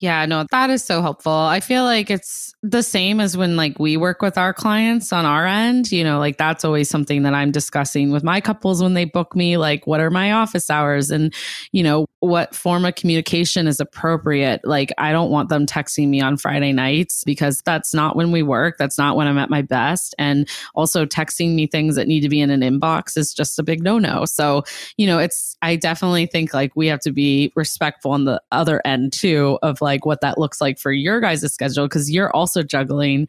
Yeah, 0.01 0.25
no, 0.25 0.45
that 0.49 0.71
is 0.71 0.83
so 0.83 1.01
helpful. 1.03 1.31
I 1.31 1.59
feel 1.59 1.83
like 1.83 2.09
it's 2.09 2.55
the 2.63 2.83
same 2.83 3.19
as 3.19 3.35
when 3.35 3.55
like 3.55 3.79
we 3.79 3.97
work 3.97 4.21
with 4.21 4.37
our 4.37 4.53
clients 4.53 5.11
on 5.11 5.25
our 5.25 5.47
end, 5.47 5.91
you 5.91 6.03
know, 6.03 6.19
like 6.19 6.37
that's 6.37 6.63
always 6.63 6.87
something 6.87 7.23
that 7.23 7.33
I'm 7.33 7.49
discussing 7.49 8.11
with 8.11 8.23
my 8.23 8.39
couples 8.39 8.83
when 8.83 8.93
they 8.93 9.05
book 9.05 9.35
me, 9.35 9.57
like 9.57 9.87
what 9.87 9.99
are 9.99 10.11
my 10.11 10.31
office 10.31 10.69
hours 10.69 11.09
and 11.09 11.33
you 11.71 11.81
know, 11.81 12.05
what 12.19 12.53
form 12.53 12.85
of 12.85 12.93
communication 12.93 13.65
is 13.65 13.79
appropriate. 13.79 14.61
Like 14.63 14.93
I 14.99 15.11
don't 15.11 15.31
want 15.31 15.49
them 15.49 15.65
texting 15.65 16.09
me 16.09 16.21
on 16.21 16.37
Friday 16.37 16.71
nights 16.71 17.23
because 17.23 17.63
that's 17.65 17.95
not 17.95 18.15
when 18.15 18.31
we 18.31 18.43
work, 18.43 18.77
that's 18.77 18.97
not 18.97 19.15
when 19.15 19.27
I'm 19.27 19.39
at 19.39 19.49
my 19.49 19.63
best 19.63 20.13
and 20.19 20.47
also 20.75 21.03
texting 21.03 21.55
me 21.55 21.65
things 21.65 21.95
that 21.95 22.07
need 22.07 22.21
to 22.21 22.29
be 22.29 22.41
in 22.41 22.51
an 22.51 22.61
inbox 22.61 23.17
is 23.17 23.33
just 23.33 23.57
a 23.57 23.63
big 23.63 23.81
no-no. 23.81 24.25
So, 24.25 24.63
you 24.97 25.07
know, 25.07 25.17
it's 25.17 25.57
I 25.63 25.77
definitely 25.77 26.27
think 26.27 26.53
like 26.53 26.75
we 26.75 26.85
have 26.87 26.99
to 27.01 27.11
be 27.11 27.51
respectful 27.55 28.11
on 28.11 28.25
the 28.25 28.39
other 28.51 28.83
end 28.85 29.13
too 29.13 29.57
of 29.63 29.81
like 29.81 30.05
what 30.05 30.21
that 30.21 30.37
looks 30.37 30.61
like 30.61 30.77
for 30.77 30.91
your 30.91 31.19
guys' 31.21 31.51
schedule 31.51 31.85
because 31.85 32.11
you're 32.11 32.31
also 32.35 32.50
juggling 32.63 33.27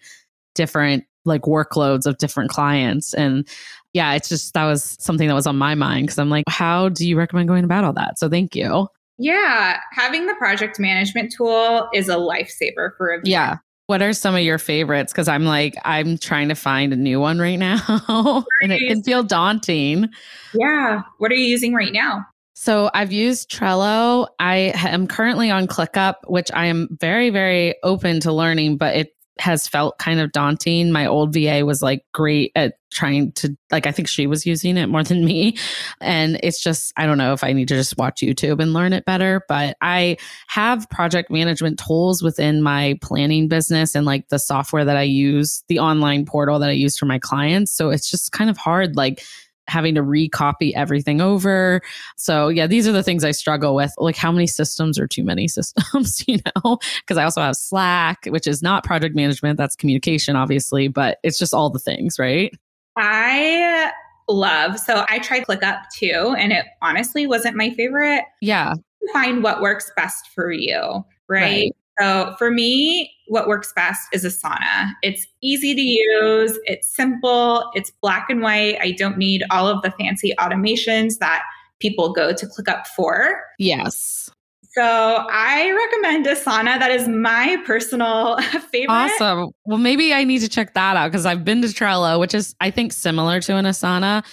different 0.54 1.04
like 1.24 1.42
workloads 1.42 2.06
of 2.06 2.18
different 2.18 2.50
clients. 2.50 3.14
And 3.14 3.48
yeah 3.92 4.14
it's 4.14 4.28
just 4.28 4.54
that 4.54 4.64
was 4.64 4.96
something 5.00 5.28
that 5.28 5.34
was 5.34 5.46
on 5.46 5.56
my 5.56 5.74
mind 5.74 6.06
because 6.06 6.18
i'm 6.18 6.30
like 6.30 6.44
how 6.48 6.88
do 6.88 7.06
you 7.06 7.16
recommend 7.16 7.48
going 7.48 7.64
about 7.64 7.84
all 7.84 7.92
that? 7.92 8.18
So 8.18 8.28
thank 8.28 8.54
you. 8.54 8.88
Yeah 9.18 9.78
having 9.92 10.26
the 10.26 10.34
project 10.34 10.78
management 10.78 11.32
tool 11.32 11.88
is 11.94 12.08
a 12.08 12.16
lifesaver 12.16 12.96
for 12.96 13.14
a 13.14 13.20
yeah. 13.24 13.58
What 13.88 14.00
are 14.00 14.12
some 14.12 14.34
of 14.34 14.40
your 14.42 14.58
favorites? 14.58 15.12
Because 15.12 15.28
i'm 15.28 15.44
like 15.44 15.74
i'm 15.84 16.18
trying 16.18 16.48
to 16.48 16.54
find 16.54 16.92
a 16.92 16.96
new 16.96 17.20
one 17.20 17.38
right 17.38 17.58
now 17.58 17.80
and 18.62 18.72
it 18.72 18.88
can 18.88 19.02
feel 19.02 19.22
daunting. 19.22 20.08
Yeah. 20.54 21.02
What 21.18 21.30
are 21.30 21.36
you 21.36 21.46
using 21.46 21.74
right 21.74 21.92
now 21.92 22.26
so 22.62 22.88
I've 22.94 23.10
used 23.10 23.50
Trello. 23.50 24.28
I 24.38 24.72
am 24.76 25.08
currently 25.08 25.50
on 25.50 25.66
ClickUp, 25.66 26.14
which 26.28 26.48
I 26.54 26.66
am 26.66 26.96
very, 27.00 27.28
very 27.30 27.74
open 27.82 28.20
to 28.20 28.32
learning, 28.32 28.76
but 28.76 28.94
it 28.94 29.16
has 29.40 29.66
felt 29.66 29.98
kind 29.98 30.20
of 30.20 30.30
daunting. 30.30 30.92
My 30.92 31.06
old 31.06 31.34
VA 31.34 31.66
was 31.66 31.82
like 31.82 32.04
great 32.14 32.52
at 32.54 32.74
trying 32.92 33.32
to 33.32 33.56
like 33.72 33.88
I 33.88 33.90
think 33.90 34.06
she 34.06 34.28
was 34.28 34.46
using 34.46 34.76
it 34.76 34.86
more 34.86 35.02
than 35.02 35.24
me 35.24 35.56
and 36.00 36.38
it's 36.42 36.62
just 36.62 36.92
I 36.96 37.06
don't 37.06 37.18
know 37.18 37.32
if 37.32 37.42
I 37.42 37.52
need 37.52 37.66
to 37.68 37.74
just 37.74 37.96
watch 37.96 38.20
YouTube 38.20 38.62
and 38.62 38.72
learn 38.72 38.92
it 38.92 39.04
better, 39.04 39.42
but 39.48 39.76
I 39.80 40.18
have 40.46 40.88
project 40.88 41.32
management 41.32 41.80
tools 41.84 42.22
within 42.22 42.62
my 42.62 42.96
planning 43.02 43.48
business 43.48 43.96
and 43.96 44.06
like 44.06 44.28
the 44.28 44.38
software 44.38 44.84
that 44.84 44.96
I 44.96 45.02
use, 45.02 45.64
the 45.66 45.80
online 45.80 46.26
portal 46.26 46.60
that 46.60 46.68
I 46.68 46.74
use 46.74 46.96
for 46.96 47.06
my 47.06 47.18
clients, 47.18 47.72
so 47.72 47.90
it's 47.90 48.08
just 48.08 48.30
kind 48.30 48.50
of 48.50 48.56
hard 48.56 48.94
like 48.94 49.24
having 49.68 49.94
to 49.94 50.02
recopy 50.02 50.72
everything 50.74 51.20
over. 51.20 51.80
So 52.16 52.48
yeah, 52.48 52.66
these 52.66 52.88
are 52.88 52.92
the 52.92 53.02
things 53.02 53.24
I 53.24 53.30
struggle 53.30 53.74
with. 53.74 53.92
Like 53.98 54.16
how 54.16 54.32
many 54.32 54.46
systems 54.46 54.98
are 54.98 55.06
too 55.06 55.24
many 55.24 55.48
systems, 55.48 56.24
you 56.26 56.38
know? 56.38 56.78
Because 57.00 57.18
I 57.18 57.24
also 57.24 57.40
have 57.40 57.56
Slack, 57.56 58.26
which 58.26 58.46
is 58.46 58.62
not 58.62 58.84
project 58.84 59.14
management, 59.14 59.56
that's 59.56 59.76
communication, 59.76 60.36
obviously, 60.36 60.88
but 60.88 61.18
it's 61.22 61.38
just 61.38 61.54
all 61.54 61.70
the 61.70 61.78
things, 61.78 62.18
right? 62.18 62.52
I 62.96 63.92
love. 64.28 64.78
So 64.78 65.04
I 65.08 65.18
tried 65.18 65.44
ClickUp 65.44 65.82
too, 65.94 66.34
and 66.38 66.52
it 66.52 66.66
honestly 66.80 67.26
wasn't 67.26 67.56
my 67.56 67.70
favorite. 67.70 68.24
Yeah. 68.40 68.74
Find 69.12 69.42
what 69.42 69.60
works 69.60 69.90
best 69.96 70.28
for 70.34 70.52
you, 70.52 71.04
right? 71.28 71.40
right. 71.40 71.72
So 72.00 72.34
for 72.38 72.50
me, 72.50 73.12
what 73.32 73.48
works 73.48 73.72
best 73.72 74.08
is 74.12 74.26
Asana. 74.26 74.92
It's 75.02 75.26
easy 75.40 75.74
to 75.74 75.80
use, 75.80 76.58
it's 76.66 76.86
simple, 76.86 77.70
it's 77.74 77.90
black 78.02 78.28
and 78.28 78.42
white. 78.42 78.76
I 78.82 78.90
don't 78.92 79.16
need 79.16 79.42
all 79.50 79.68
of 79.68 79.80
the 79.80 79.90
fancy 79.92 80.34
automations 80.38 81.18
that 81.20 81.42
people 81.80 82.12
go 82.12 82.34
to 82.34 82.46
ClickUp 82.46 82.86
for. 82.88 83.42
Yes. 83.58 84.28
So 84.74 84.82
I 84.82 85.70
recommend 85.72 86.26
Asana. 86.26 86.78
That 86.78 86.90
is 86.90 87.08
my 87.08 87.56
personal 87.64 88.36
favorite. 88.70 88.90
Awesome. 88.90 89.48
Well, 89.64 89.78
maybe 89.78 90.12
I 90.12 90.24
need 90.24 90.40
to 90.40 90.48
check 90.48 90.74
that 90.74 90.96
out 90.96 91.10
because 91.10 91.24
I've 91.24 91.42
been 91.42 91.62
to 91.62 91.68
Trello, 91.68 92.20
which 92.20 92.34
is, 92.34 92.54
I 92.60 92.70
think, 92.70 92.92
similar 92.92 93.40
to 93.40 93.56
an 93.56 93.64
Asana. 93.64 94.24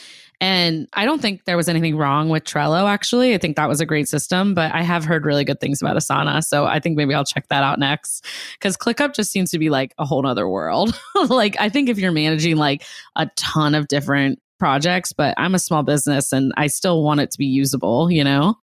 And 0.41 0.88
I 0.93 1.04
don't 1.04 1.21
think 1.21 1.43
there 1.45 1.58
was 1.58 1.67
anything 1.67 1.97
wrong 1.97 2.30
with 2.30 2.45
Trello, 2.45 2.89
actually. 2.89 3.34
I 3.34 3.38
think 3.38 3.58
that 3.58 3.67
was 3.67 3.82
a 3.82 3.86
great 3.86 4.08
system, 4.08 4.54
but 4.54 4.73
I 4.73 4.82
have 4.84 5.04
heard 5.04 5.25
really 5.25 5.43
good 5.43 5.60
things 5.60 5.82
about 5.82 5.97
Asana. 5.97 6.43
So 6.43 6.65
I 6.65 6.80
think 6.80 6.95
maybe 6.95 7.13
I'll 7.13 7.25
check 7.25 7.47
that 7.49 7.62
out 7.62 7.78
next 7.78 8.25
because 8.54 8.78
ClickUp 8.78 9.13
just 9.13 9.32
seems 9.32 9.52
to 9.52 9.60
be 9.60 9.69
like 9.69 9.93
a 9.97 10.06
whole 10.06 10.21
nother 10.21 10.47
world. 10.47 10.97
like, 11.30 11.58
I 11.60 11.67
think 11.67 11.89
if 11.89 11.97
you're 11.97 12.13
managing 12.13 12.56
like 12.56 12.84
a 13.17 13.30
ton 13.36 13.75
of 13.75 13.89
different 13.89 14.39
projects, 14.60 15.12
but 15.12 15.34
I'm 15.38 15.56
a 15.56 15.60
small 15.60 15.84
business 15.84 16.32
and 16.32 16.54
I 16.56 16.67
still 16.67 17.04
want 17.04 17.19
it 17.19 17.32
to 17.32 17.38
be 17.38 17.45
usable, 17.45 18.10
you 18.10 18.23
know? 18.23 18.56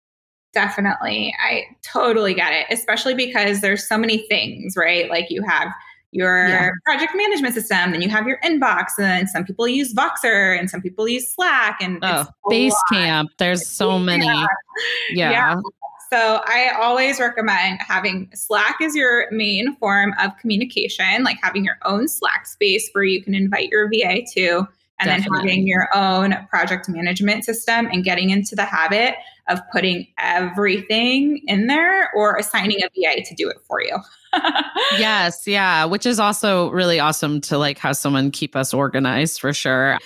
Definitely. 0.53 1.35
I 1.45 1.63
totally 1.83 2.33
get 2.33 2.53
it, 2.53 2.67
especially 2.69 3.13
because 3.13 3.59
there's 3.59 3.85
so 3.85 3.97
many 3.97 4.19
things, 4.29 4.75
right? 4.77 5.09
Like 5.09 5.29
you 5.29 5.43
have 5.45 5.67
your 6.11 6.47
yeah. 6.47 6.69
project 6.85 7.13
management 7.15 7.53
system, 7.53 7.91
then 7.91 8.01
you 8.01 8.09
have 8.09 8.27
your 8.27 8.39
inbox, 8.43 8.97
and 8.99 9.29
some 9.29 9.43
people 9.43 9.67
use 9.67 9.93
Voxer 9.93 10.57
and 10.57 10.69
some 10.69 10.81
people 10.81 11.07
use 11.07 11.33
Slack 11.33 11.79
and 11.81 11.99
oh, 12.03 12.25
Basecamp. 12.49 13.27
There's 13.37 13.67
so 13.67 13.99
many. 13.99 14.25
Yeah. 14.25 15.31
yeah. 15.31 15.55
So 16.13 16.41
I 16.45 16.71
always 16.79 17.19
recommend 17.19 17.79
having 17.81 18.29
Slack 18.33 18.79
as 18.81 18.95
your 18.95 19.29
main 19.31 19.75
form 19.77 20.13
of 20.21 20.37
communication, 20.37 21.23
like 21.23 21.37
having 21.41 21.65
your 21.65 21.77
own 21.83 22.07
Slack 22.07 22.45
space 22.45 22.89
where 22.93 23.03
you 23.03 23.21
can 23.21 23.33
invite 23.35 23.69
your 23.69 23.89
VA 23.89 24.21
to, 24.33 24.67
and 24.99 25.09
Definitely. 25.09 25.17
then 25.17 25.47
having 25.47 25.67
your 25.67 25.89
own 25.93 26.35
project 26.49 26.87
management 26.87 27.43
system 27.43 27.87
and 27.87 28.03
getting 28.03 28.29
into 28.29 28.55
the 28.55 28.63
habit 28.63 29.15
of 29.49 29.59
putting 29.71 30.07
everything 30.17 31.41
in 31.47 31.67
there 31.67 32.09
or 32.15 32.37
assigning 32.37 32.77
a 32.83 32.89
VA 32.95 33.21
to 33.23 33.35
do 33.35 33.49
it 33.49 33.57
for 33.67 33.81
you. 33.81 33.97
Yes, 34.97 35.47
yeah, 35.47 35.85
which 35.85 36.05
is 36.05 36.19
also 36.19 36.69
really 36.71 36.99
awesome 36.99 37.41
to 37.41 37.57
like 37.57 37.77
have 37.79 37.97
someone 37.97 38.31
keep 38.31 38.55
us 38.55 38.73
organized 38.73 39.39
for 39.39 39.53
sure. 39.53 39.97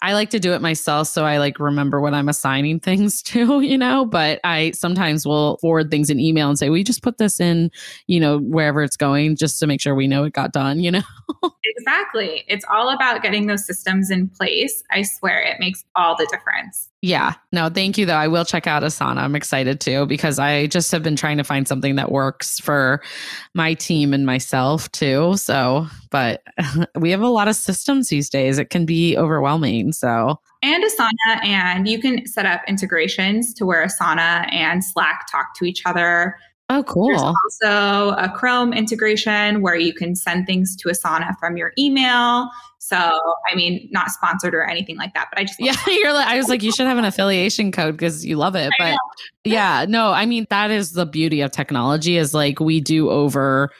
I 0.00 0.14
like 0.14 0.30
to 0.30 0.38
do 0.38 0.52
it 0.52 0.62
myself 0.62 1.08
so 1.08 1.24
I 1.24 1.38
like 1.38 1.58
remember 1.58 2.00
what 2.00 2.14
I'm 2.14 2.28
assigning 2.28 2.78
things 2.88 3.22
to, 3.22 3.60
you 3.60 3.76
know, 3.76 4.04
but 4.04 4.40
I 4.44 4.70
sometimes 4.72 5.26
will 5.26 5.58
forward 5.58 5.90
things 5.90 6.10
in 6.10 6.20
email 6.20 6.48
and 6.48 6.58
say, 6.58 6.70
"We 6.70 6.84
just 6.84 7.02
put 7.02 7.18
this 7.18 7.40
in, 7.40 7.70
you 8.06 8.20
know, 8.20 8.38
wherever 8.38 8.82
it's 8.82 8.96
going 8.96 9.36
just 9.36 9.58
to 9.60 9.66
make 9.66 9.80
sure 9.80 9.94
we 9.94 10.06
know 10.06 10.24
it 10.24 10.32
got 10.32 10.52
done," 10.52 10.80
you 10.80 10.90
know. 10.90 11.02
exactly. 11.64 12.44
It's 12.48 12.64
all 12.70 12.90
about 12.90 13.22
getting 13.22 13.46
those 13.46 13.66
systems 13.66 14.10
in 14.10 14.28
place. 14.28 14.82
I 14.90 15.02
swear 15.02 15.40
it 15.40 15.58
makes 15.58 15.84
all 15.96 16.16
the 16.16 16.26
difference. 16.30 16.88
Yeah. 17.00 17.34
No, 17.52 17.68
thank 17.68 17.96
you 17.96 18.06
though. 18.06 18.16
I 18.16 18.26
will 18.26 18.44
check 18.44 18.66
out 18.66 18.82
Asana. 18.82 19.18
I'm 19.18 19.36
excited 19.36 19.80
too 19.80 20.04
because 20.06 20.40
I 20.40 20.66
just 20.66 20.90
have 20.90 21.02
been 21.02 21.14
trying 21.14 21.36
to 21.36 21.44
find 21.44 21.68
something 21.68 21.94
that 21.94 22.10
works 22.10 22.58
for 22.58 23.00
my 23.54 23.74
team 23.74 24.12
and 24.12 24.26
myself 24.26 24.90
too. 24.90 25.36
So, 25.36 25.86
but 26.10 26.42
we 26.96 27.12
have 27.12 27.20
a 27.20 27.28
lot 27.28 27.46
of 27.46 27.54
systems 27.54 28.08
these 28.08 28.28
days. 28.28 28.58
It 28.58 28.70
can 28.70 28.84
be 28.84 29.16
overwhelming. 29.16 29.92
So, 29.92 30.40
and 30.60 30.82
Asana, 30.82 31.44
and 31.44 31.86
you 31.86 32.00
can 32.00 32.26
set 32.26 32.46
up 32.46 32.62
integrations 32.66 33.54
to 33.54 33.64
where 33.64 33.86
Asana 33.86 34.52
and 34.52 34.82
Slack 34.84 35.30
talk 35.30 35.54
to 35.58 35.64
each 35.64 35.82
other. 35.86 36.36
Oh, 36.70 36.82
cool. 36.82 37.08
There's 37.08 37.22
also 37.22 38.10
a 38.16 38.28
Chrome 38.28 38.74
integration 38.74 39.62
where 39.62 39.76
you 39.76 39.94
can 39.94 40.14
send 40.14 40.46
things 40.46 40.76
to 40.76 40.88
Asana 40.90 41.38
from 41.38 41.56
your 41.56 41.72
email. 41.78 42.50
So, 42.78 42.96
I 42.96 43.54
mean, 43.54 43.88
not 43.90 44.10
sponsored 44.10 44.54
or 44.54 44.64
anything 44.64 44.98
like 44.98 45.14
that, 45.14 45.28
but 45.30 45.38
I 45.38 45.44
just 45.44 45.58
yeah, 45.58 45.74
you're 45.86 46.12
like 46.12 46.26
I 46.26 46.36
was 46.36 46.48
like, 46.48 46.62
you 46.62 46.70
should 46.72 46.86
have 46.86 46.98
an 46.98 47.06
affiliation 47.06 47.72
code 47.72 47.96
because 47.96 48.24
you 48.24 48.36
love 48.36 48.54
it. 48.54 48.70
But 48.78 48.98
yeah, 49.44 49.86
no, 49.88 50.12
I 50.12 50.26
mean, 50.26 50.46
that 50.50 50.70
is 50.70 50.92
the 50.92 51.06
beauty 51.06 51.40
of 51.40 51.52
technology 51.52 52.18
is 52.18 52.34
like 52.34 52.60
we 52.60 52.80
do 52.80 53.08
over, 53.08 53.70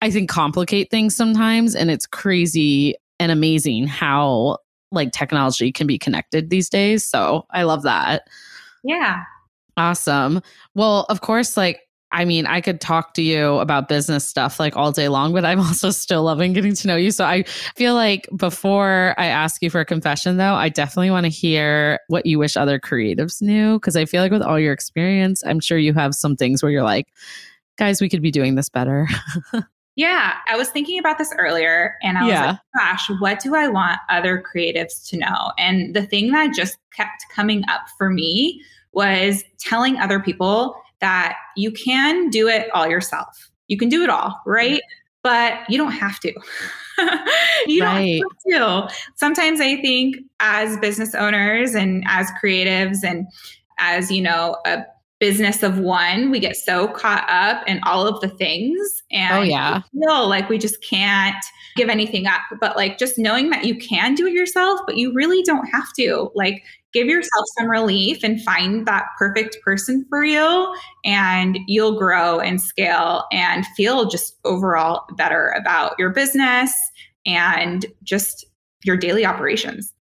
I 0.00 0.10
think, 0.10 0.30
complicate 0.30 0.90
things 0.90 1.14
sometimes, 1.14 1.74
and 1.74 1.90
it's 1.90 2.06
crazy 2.06 2.94
and 3.18 3.30
amazing 3.30 3.86
how 3.86 4.58
like 4.92 5.12
technology 5.12 5.70
can 5.72 5.86
be 5.86 5.98
connected 5.98 6.48
these 6.48 6.70
days. 6.70 7.04
So 7.06 7.46
I 7.50 7.64
love 7.64 7.82
that. 7.82 8.28
Yeah. 8.82 9.24
Awesome. 9.76 10.40
Well, 10.74 11.06
of 11.08 11.20
course, 11.20 11.56
like 11.56 11.80
I 12.12 12.24
mean, 12.24 12.46
I 12.46 12.60
could 12.60 12.80
talk 12.80 13.14
to 13.14 13.22
you 13.22 13.58
about 13.58 13.88
business 13.88 14.26
stuff 14.26 14.58
like 14.58 14.76
all 14.76 14.90
day 14.92 15.08
long, 15.08 15.32
but 15.32 15.44
I'm 15.44 15.60
also 15.60 15.90
still 15.90 16.24
loving 16.24 16.52
getting 16.52 16.74
to 16.74 16.88
know 16.88 16.96
you. 16.96 17.10
So 17.10 17.24
I 17.24 17.44
feel 17.76 17.94
like 17.94 18.28
before 18.36 19.14
I 19.16 19.26
ask 19.26 19.62
you 19.62 19.70
for 19.70 19.80
a 19.80 19.84
confession, 19.84 20.36
though, 20.36 20.54
I 20.54 20.68
definitely 20.68 21.10
want 21.10 21.24
to 21.24 21.30
hear 21.30 22.00
what 22.08 22.26
you 22.26 22.38
wish 22.38 22.56
other 22.56 22.78
creatives 22.78 23.40
knew. 23.40 23.78
Cause 23.80 23.96
I 23.96 24.04
feel 24.04 24.22
like 24.22 24.32
with 24.32 24.42
all 24.42 24.58
your 24.58 24.72
experience, 24.72 25.44
I'm 25.46 25.60
sure 25.60 25.78
you 25.78 25.94
have 25.94 26.14
some 26.14 26.36
things 26.36 26.62
where 26.62 26.72
you're 26.72 26.82
like, 26.82 27.06
guys, 27.78 28.00
we 28.00 28.08
could 28.08 28.22
be 28.22 28.30
doing 28.30 28.56
this 28.56 28.68
better. 28.68 29.08
yeah. 29.96 30.34
I 30.48 30.56
was 30.56 30.68
thinking 30.68 30.98
about 30.98 31.16
this 31.16 31.32
earlier 31.38 31.96
and 32.02 32.18
I 32.18 32.22
was 32.22 32.32
yeah. 32.32 32.46
like, 32.46 32.58
gosh, 32.76 33.10
what 33.20 33.40
do 33.40 33.54
I 33.54 33.68
want 33.68 33.98
other 34.08 34.42
creatives 34.42 35.08
to 35.08 35.16
know? 35.16 35.52
And 35.58 35.94
the 35.94 36.04
thing 36.04 36.32
that 36.32 36.54
just 36.54 36.76
kept 36.94 37.24
coming 37.34 37.64
up 37.68 37.82
for 37.96 38.10
me 38.10 38.62
was 38.92 39.44
telling 39.58 39.96
other 39.98 40.18
people 40.18 40.74
that 41.00 41.36
you 41.56 41.70
can 41.70 42.28
do 42.28 42.48
it 42.48 42.70
all 42.74 42.88
yourself. 42.88 43.50
You 43.68 43.76
can 43.76 43.88
do 43.88 44.02
it 44.02 44.10
all, 44.10 44.40
right? 44.46 44.80
But 45.22 45.58
you 45.68 45.78
don't 45.78 45.92
have 45.92 46.18
to. 46.20 46.32
you 47.66 47.82
right. 47.82 48.20
don't 48.20 48.52
have 48.52 48.88
to. 48.88 48.94
Sometimes 49.16 49.60
I 49.60 49.76
think 49.80 50.16
as 50.40 50.78
business 50.78 51.14
owners 51.14 51.74
and 51.74 52.04
as 52.06 52.30
creatives 52.42 52.98
and 53.04 53.26
as, 53.78 54.10
you 54.10 54.22
know, 54.22 54.56
a 54.66 54.84
business 55.20 55.62
of 55.62 55.78
one, 55.78 56.30
we 56.30 56.40
get 56.40 56.56
so 56.56 56.88
caught 56.88 57.26
up 57.28 57.62
in 57.68 57.78
all 57.84 58.06
of 58.06 58.20
the 58.20 58.28
things 58.28 59.02
and 59.12 59.38
oh, 59.38 59.42
yeah. 59.42 59.82
feel 59.92 60.28
like 60.28 60.48
we 60.48 60.56
just 60.58 60.82
can't 60.82 61.36
give 61.76 61.90
anything 61.90 62.26
up. 62.26 62.40
But 62.58 62.76
like 62.76 62.98
just 62.98 63.18
knowing 63.18 63.50
that 63.50 63.64
you 63.64 63.76
can 63.76 64.14
do 64.14 64.26
it 64.26 64.32
yourself, 64.32 64.80
but 64.86 64.96
you 64.96 65.12
really 65.14 65.42
don't 65.42 65.66
have 65.66 65.92
to. 65.98 66.30
Like 66.34 66.64
give 66.92 67.06
yourself 67.06 67.44
some 67.58 67.70
relief 67.70 68.22
and 68.22 68.42
find 68.42 68.86
that 68.86 69.06
perfect 69.18 69.58
person 69.62 70.04
for 70.08 70.24
you 70.24 70.74
and 71.04 71.58
you'll 71.66 71.98
grow 71.98 72.40
and 72.40 72.60
scale 72.60 73.24
and 73.32 73.64
feel 73.76 74.08
just 74.08 74.36
overall 74.44 75.04
better 75.16 75.54
about 75.56 75.94
your 75.98 76.10
business 76.10 76.72
and 77.26 77.86
just 78.02 78.44
your 78.84 78.96
daily 78.96 79.24
operations 79.24 79.92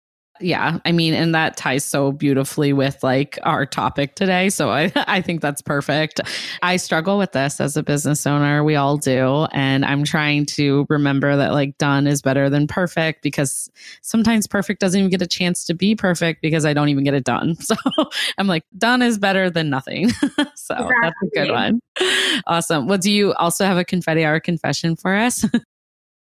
yeah 0.41 0.79
i 0.85 0.93
mean 0.93 1.15
and 1.15 1.35
that 1.35 1.57
ties 1.57 1.85
so 1.85 2.13
beautifully 2.13 2.73
with 2.73 3.03
like 3.03 3.39
our 3.43 3.67
topic 3.67 4.15
today 4.15 4.49
so 4.49 4.71
i 4.71 4.93
i 5.07 5.21
think 5.21 5.41
that's 5.41 5.63
perfect. 5.63 6.21
I 6.63 6.77
struggle 6.77 7.19
with 7.19 7.33
this 7.33 7.61
as 7.61 7.77
a 7.77 7.83
business 7.83 8.27
owner 8.27 8.65
we 8.65 8.77
all 8.77 8.97
do 8.97 9.47
and 9.53 9.85
i'm 9.85 10.05
trying 10.05 10.47
to 10.47 10.87
remember 10.89 11.37
that 11.37 11.53
like 11.53 11.77
done 11.79 12.07
is 12.07 12.23
better 12.23 12.51
than 12.51 12.67
perfect 12.67 13.23
because 13.23 13.71
sometimes 14.03 14.47
perfect 14.47 14.81
doesn't 14.81 14.99
even 14.99 15.11
get 15.11 15.23
a 15.23 15.27
chance 15.27 15.65
to 15.67 15.75
be 15.75 15.95
perfect 15.95 16.43
because 16.43 16.65
i 16.65 16.73
don't 16.73 16.89
even 16.89 17.05
get 17.05 17.15
it 17.15 17.25
done. 17.25 17.57
So 17.69 17.77
i'm 18.39 18.47
like 18.47 18.65
done 18.79 19.03
is 19.03 19.19
better 19.19 19.51
than 19.51 19.69
nothing. 19.69 20.11
So 20.55 20.75
exactly. 20.75 20.95
that's 21.03 21.23
a 21.23 21.27
good 21.35 21.51
one. 21.51 21.81
Awesome. 22.47 22.87
Well 22.87 22.99
do 22.99 23.11
you 23.11 23.33
also 23.35 23.65
have 23.65 23.77
a 23.77 23.85
confetti 23.85 24.25
hour 24.25 24.41
confession 24.41 24.97
for 24.97 25.15
us 25.15 25.45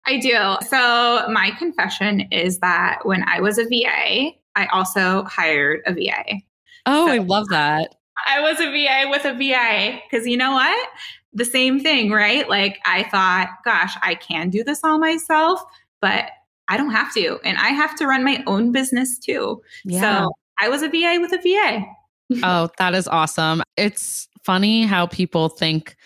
I 0.07 0.19
do. 0.19 0.57
So, 0.67 1.29
my 1.31 1.53
confession 1.59 2.23
is 2.31 2.61
that 2.61 3.01
when 3.05 3.25
I 3.29 3.41
was 3.41 3.59
a 3.59 3.65
VA, 3.65 4.31
I 4.55 4.67
also 4.73 5.25
hired 5.25 5.81
a 5.87 5.93
VA. 5.93 6.41
Oh, 6.87 7.07
so 7.07 7.13
I 7.13 7.19
love 7.19 7.49
that. 7.49 7.97
I 8.27 8.41
was 8.41 8.61
a 8.61 8.71
VA 8.71 9.11
with 9.11 9.25
a 9.25 9.35
VA 9.35 10.01
because 10.09 10.27
you 10.27 10.37
know 10.37 10.53
what? 10.53 10.89
The 11.33 11.45
same 11.45 11.81
thing, 11.81 12.11
right? 12.11 12.49
Like, 12.49 12.79
I 12.87 13.03
thought, 13.05 13.49
gosh, 13.65 13.95
I 14.03 14.15
can 14.15 14.49
do 14.49 14.65
this 14.65 14.83
all 14.85 14.99
myself, 14.99 15.63
but 16.01 16.31
I 16.69 16.77
don't 16.77 16.91
have 16.91 17.13
to. 17.15 17.39
And 17.45 17.59
I 17.59 17.69
have 17.69 17.97
to 17.97 18.07
run 18.07 18.25
my 18.25 18.43
own 18.47 18.73
business 18.73 19.19
too. 19.19 19.61
Yeah. 19.85 20.01
So, 20.01 20.33
I 20.61 20.69
was 20.69 20.83
a 20.83 20.89
VA 20.89 21.19
with 21.21 21.33
a 21.33 21.39
VA. 21.43 21.85
oh, 22.45 22.71
that 22.79 22.95
is 22.95 23.09
awesome. 23.09 23.63
It's 23.77 24.29
funny 24.45 24.85
how 24.85 25.07
people 25.07 25.49
think 25.49 25.97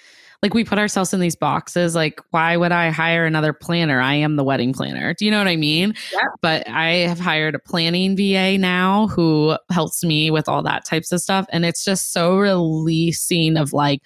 like 0.42 0.54
we 0.54 0.64
put 0.64 0.78
ourselves 0.78 1.12
in 1.12 1.20
these 1.20 1.36
boxes 1.36 1.94
like 1.94 2.20
why 2.30 2.56
would 2.56 2.72
i 2.72 2.90
hire 2.90 3.26
another 3.26 3.52
planner? 3.52 4.00
I 4.00 4.14
am 4.14 4.36
the 4.36 4.44
wedding 4.44 4.72
planner. 4.72 5.14
Do 5.14 5.24
you 5.24 5.30
know 5.30 5.38
what 5.38 5.48
i 5.48 5.56
mean? 5.56 5.94
Yeah. 6.12 6.20
but 6.40 6.68
i 6.68 6.88
have 6.90 7.20
hired 7.20 7.54
a 7.54 7.58
planning 7.58 8.16
va 8.16 8.58
now 8.58 9.08
who 9.08 9.56
helps 9.70 10.02
me 10.02 10.30
with 10.30 10.48
all 10.48 10.62
that 10.62 10.84
types 10.84 11.12
of 11.12 11.20
stuff. 11.20 11.46
And 11.50 11.64
it's 11.64 11.84
just 11.84 12.12
so 12.12 12.38
releasing 12.38 13.56
of 13.56 13.72
like 13.72 14.02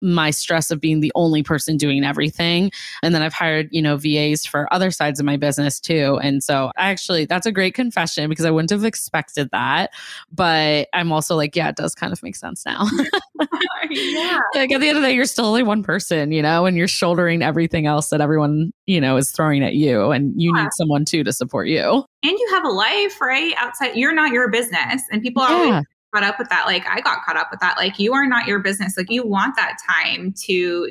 my 0.00 0.30
stress 0.30 0.70
of 0.70 0.80
being 0.80 1.00
the 1.00 1.12
only 1.14 1.42
person 1.42 1.76
doing 1.76 2.04
everything. 2.04 2.70
And 3.02 3.14
then 3.14 3.22
I've 3.22 3.32
hired, 3.32 3.68
you 3.70 3.82
know, 3.82 3.96
VAs 3.96 4.46
for 4.46 4.72
other 4.72 4.90
sides 4.90 5.18
of 5.20 5.26
my 5.26 5.36
business 5.36 5.80
too. 5.80 6.18
And 6.22 6.42
so 6.42 6.70
actually, 6.76 7.24
that's 7.24 7.46
a 7.46 7.52
great 7.52 7.74
confession 7.74 8.28
because 8.28 8.44
I 8.44 8.50
wouldn't 8.50 8.70
have 8.70 8.84
expected 8.84 9.50
that. 9.52 9.90
But 10.32 10.88
I'm 10.92 11.12
also 11.12 11.36
like, 11.36 11.56
yeah, 11.56 11.68
it 11.68 11.76
does 11.76 11.94
kind 11.94 12.12
of 12.12 12.22
make 12.22 12.36
sense 12.36 12.64
now. 12.64 12.86
yeah. 13.90 14.38
Like 14.54 14.72
at 14.72 14.80
the 14.80 14.88
end 14.88 14.96
of 14.98 15.02
the 15.02 15.08
day, 15.08 15.14
you're 15.14 15.24
still 15.24 15.46
only 15.46 15.62
one 15.62 15.82
person, 15.82 16.32
you 16.32 16.42
know, 16.42 16.66
and 16.66 16.76
you're 16.76 16.88
shouldering 16.88 17.42
everything 17.42 17.86
else 17.86 18.08
that 18.10 18.20
everyone, 18.20 18.72
you 18.86 19.00
know, 19.00 19.16
is 19.16 19.30
throwing 19.30 19.62
at 19.62 19.74
you. 19.74 20.10
And 20.10 20.32
you 20.40 20.52
yeah. 20.54 20.64
need 20.64 20.70
someone 20.74 21.04
too 21.04 21.24
to 21.24 21.32
support 21.32 21.68
you. 21.68 22.04
And 22.22 22.32
you 22.32 22.48
have 22.52 22.64
a 22.64 22.68
life, 22.68 23.20
right? 23.20 23.54
Outside, 23.56 23.96
you're 23.96 24.14
not 24.14 24.32
your 24.32 24.50
business. 24.50 25.02
And 25.10 25.22
people 25.22 25.42
yeah. 25.42 25.48
always 25.48 25.84
caught 26.14 26.24
up 26.24 26.38
with 26.38 26.48
that. 26.48 26.66
Like 26.66 26.86
I 26.88 27.00
got 27.00 27.24
caught 27.24 27.36
up 27.36 27.48
with 27.50 27.60
that. 27.60 27.76
Like 27.76 27.98
you 27.98 28.14
are 28.14 28.26
not 28.26 28.46
your 28.46 28.58
business. 28.60 28.96
Like 28.96 29.10
you 29.10 29.26
want 29.26 29.56
that 29.56 29.76
time 29.88 30.34
to 30.46 30.90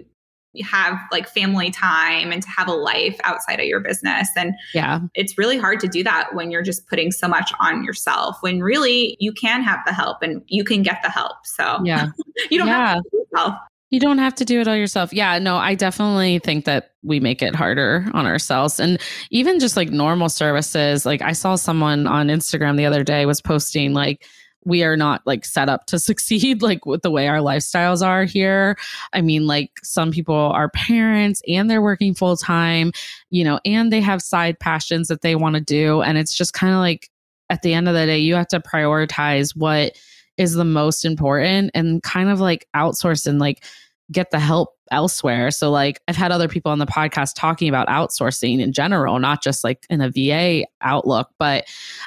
have 0.63 0.99
like 1.11 1.27
family 1.27 1.69
time 1.69 2.31
and 2.31 2.41
to 2.41 2.49
have 2.49 2.67
a 2.67 2.73
life 2.73 3.17
outside 3.23 3.59
of 3.59 3.65
your 3.65 3.79
business. 3.79 4.29
And 4.35 4.53
yeah, 4.73 4.99
it's 5.13 5.37
really 5.37 5.57
hard 5.57 5.79
to 5.81 5.87
do 5.87 6.03
that 6.03 6.33
when 6.33 6.51
you're 6.51 6.63
just 6.63 6.87
putting 6.87 7.11
so 7.11 7.27
much 7.27 7.51
on 7.59 7.83
yourself 7.83 8.37
when 8.41 8.61
really 8.61 9.17
you 9.19 9.31
can 9.31 9.61
have 9.63 9.79
the 9.85 9.93
help 9.93 10.21
and 10.21 10.41
you 10.47 10.63
can 10.63 10.83
get 10.83 10.99
the 11.03 11.09
help. 11.09 11.37
So 11.45 11.79
yeah, 11.83 12.07
you 12.49 12.57
don't 12.57 12.67
yeah. 12.67 12.95
have 12.95 13.03
to 13.03 13.09
do 13.11 13.17
yourself. 13.17 13.55
You 13.89 14.01
don't 14.01 14.17
have 14.17 14.35
to 14.35 14.45
do 14.45 14.59
it 14.59 14.67
all 14.67 14.75
yourself. 14.75 15.13
Yeah, 15.13 15.39
no, 15.39 15.55
I 15.55 15.73
definitely 15.73 16.39
think 16.39 16.65
that 16.65 16.91
we 17.03 17.21
make 17.21 17.41
it 17.41 17.55
harder 17.55 18.05
on 18.13 18.25
ourselves. 18.25 18.81
And 18.81 18.99
even 19.31 19.59
just 19.59 19.77
like 19.77 19.89
normal 19.91 20.27
services, 20.27 21.05
like 21.05 21.21
I 21.21 21.31
saw 21.31 21.55
someone 21.55 22.05
on 22.05 22.27
Instagram 22.27 22.75
the 22.75 22.85
other 22.85 23.05
day 23.05 23.25
was 23.25 23.41
posting 23.41 23.93
like 23.93 24.25
we 24.65 24.83
are 24.83 24.97
not 24.97 25.21
like 25.25 25.45
set 25.45 25.69
up 25.69 25.85
to 25.87 25.99
succeed 26.07 26.61
like 26.61 26.85
with 26.85 27.01
the 27.01 27.11
way 27.11 27.27
our 27.27 27.39
lifestyles 27.39 28.05
are 28.05 28.25
here. 28.25 28.77
I 29.13 29.21
mean, 29.21 29.47
like 29.47 29.71
some 29.83 30.11
people 30.11 30.35
are 30.35 30.69
parents 30.69 31.41
and 31.47 31.69
they're 31.69 31.81
working 31.81 32.13
full 32.13 32.37
time, 32.37 32.91
you 33.29 33.43
know, 33.43 33.59
and 33.65 33.91
they 33.91 34.01
have 34.01 34.21
side 34.21 34.59
passions 34.59 35.07
that 35.07 35.21
they 35.21 35.35
want 35.35 35.55
to 35.55 35.61
do. 35.61 36.01
And 36.01 36.17
it's 36.17 36.35
just 36.35 36.53
kind 36.53 36.73
of 36.73 36.79
like 36.79 37.09
at 37.49 37.61
the 37.61 37.73
end 37.73 37.87
of 37.87 37.95
the 37.95 38.05
day, 38.05 38.19
you 38.19 38.35
have 38.35 38.47
to 38.49 38.59
prioritize 38.59 39.55
what 39.55 39.97
is 40.37 40.53
the 40.53 40.65
most 40.65 41.03
important 41.05 41.71
and 41.73 42.03
kind 42.03 42.29
of 42.29 42.39
like 42.39 42.67
outsource 42.75 43.25
and 43.25 43.39
like 43.39 43.63
get 44.11 44.31
the 44.31 44.39
help 44.39 44.73
elsewhere. 44.91 45.51
So 45.51 45.69
like 45.69 46.01
I've 46.07 46.15
had 46.15 46.31
other 46.31 46.47
people 46.47 46.71
on 46.71 46.79
the 46.79 46.85
podcast 46.85 47.33
talking 47.35 47.67
about 47.67 47.87
outsourcing 47.87 48.59
in 48.59 48.71
general, 48.71 49.19
not 49.19 49.43
just 49.43 49.63
like 49.63 49.85
in 49.89 50.01
a 50.01 50.09
VA 50.09 50.65
outlook, 50.81 51.29
but 51.37 51.65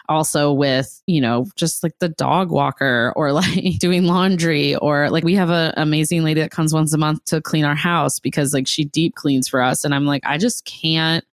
also 0.09 0.53
with, 0.53 1.03
you 1.07 1.21
know, 1.21 1.47
just 1.57 1.83
like 1.83 1.99
the 1.99 2.09
dog 2.09 2.51
walker 2.51 3.13
or 3.17 3.33
like 3.35 3.79
doing 3.79 4.05
laundry 4.05 4.77
or 4.77 5.11
like 5.11 5.25
we 5.25 5.35
have 5.35 5.51
an 5.51 5.75
amazing 5.77 6.25
lady 6.25 6.41
that 6.41 6.51
comes 6.51 6.73
once 6.73 6.93
a 6.95 6.99
month 6.99 7.25
to 7.27 7.41
clean 7.41 7.65
our 7.65 7.75
house 7.75 8.19
because 8.19 8.55
like 8.55 8.67
she 8.67 8.85
deep 8.85 9.15
cleans 9.15 9.49
for 9.49 9.61
us 9.61 9.85
and 9.85 9.95
I'm 9.95 10.07
like 10.07 10.23
I 10.25 10.39
just 10.39 10.65
can't 10.65 11.25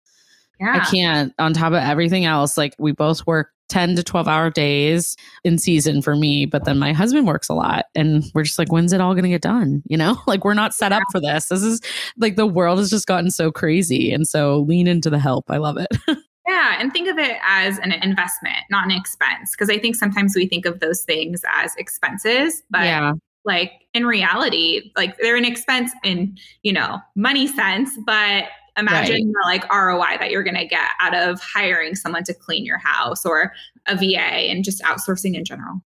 yeah. 0.59 0.81
I 0.83 0.91
can't 0.91 1.35
on 1.39 1.53
top 1.53 1.73
of 1.73 1.83
everything 1.83 2.25
else 2.25 2.57
like 2.57 2.75
we 2.79 2.93
both 2.93 3.27
work 3.27 3.53
10 3.69 3.97
to 3.97 4.03
12 4.03 4.29
hour 4.29 4.51
days 4.51 5.17
in 5.45 5.59
season 5.59 6.03
for 6.03 6.17
me 6.17 6.47
but 6.47 6.65
then 6.65 6.79
my 6.79 6.93
husband 6.93 7.27
works 7.27 7.49
a 7.49 7.55
lot 7.55 7.87
and 7.95 8.25
we're 8.35 8.43
just 8.43 8.59
like 8.59 8.71
when's 8.71 8.93
it 8.93 9.01
all 9.01 9.15
going 9.15 9.25
to 9.25 9.29
get 9.31 9.43
done? 9.43 9.83
You 9.97 9.97
know 9.97 10.17
like 10.27 10.45
we're 10.45 10.55
not 10.55 10.75
set 10.75 10.93
up 10.93 11.05
for 11.11 11.21
this. 11.21 11.47
This 11.47 11.63
is 11.63 11.81
like 12.19 12.37
the 12.37 12.47
world 12.47 12.79
has 12.79 12.91
just 12.91 13.07
gotten 13.07 13.31
so 13.31 13.51
crazy 13.51 14.13
and 14.13 14.27
so 14.27 14.61
lean 14.61 14.87
into 14.87 15.11
the 15.11 15.19
help. 15.19 15.51
I 15.51 15.57
love 15.59 15.79
it. 15.79 15.89
Yeah 16.49 16.77
and 16.79 16.93
think 16.93 17.09
of 17.09 17.19
it 17.19 17.39
as 17.45 17.79
an 17.79 17.91
investment 17.93 18.59
not 18.71 18.85
an 18.85 18.93
expense 18.93 19.51
because 19.51 19.69
i 19.69 19.79
think 19.79 19.97
sometimes 19.97 20.35
we 20.37 20.47
think 20.47 20.65
of 20.65 20.79
those 20.81 21.03
things 21.03 21.43
as 21.53 21.75
expenses 21.77 22.63
but 22.71 22.85
yeah. 22.85 23.13
like 23.45 23.73
in 23.95 24.07
reality 24.07 24.93
like 24.97 25.17
they're 25.19 25.37
an 25.37 25.45
expense 25.45 25.91
in 26.05 26.37
you 26.63 26.73
know 26.73 26.99
money 27.17 27.49
sense 27.49 27.91
but 28.07 28.45
Imagine 28.77 29.15
right. 29.15 29.25
the 29.25 29.43
like 29.45 29.73
ROI 29.73 30.19
that 30.19 30.31
you're 30.31 30.43
going 30.43 30.57
to 30.57 30.67
get 30.67 30.91
out 31.01 31.15
of 31.15 31.41
hiring 31.41 31.95
someone 31.95 32.25
to 32.25 32.35
clean 32.35 32.65
your 32.65 32.79
house 32.79 33.25
or 33.25 33.53
a 33.87 33.97
VA 33.97 34.19
and 34.19 34.65
just 34.65 34.83
outsourcing 34.83 35.35
in 35.35 35.45
general. 35.45 35.81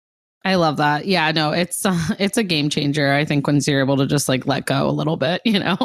I 0.45 0.55
love 0.55 0.79
that. 0.79 1.07
Yeah, 1.07 1.31
no, 1.33 1.53
it's 1.53 1.85
uh, 1.85 1.99
it's 2.19 2.39
a 2.39 2.43
game 2.43 2.71
changer. 2.71 3.13
I 3.13 3.25
think 3.25 3.47
once 3.47 3.69
you're 3.69 3.81
able 3.81 3.97
to 3.99 4.07
just 4.07 4.29
like 4.29 4.47
let 4.47 4.67
go 4.67 4.89
a 4.89 4.93
little 4.93 5.17
bit, 5.17 5.43
you 5.45 5.59
know. 5.59 5.77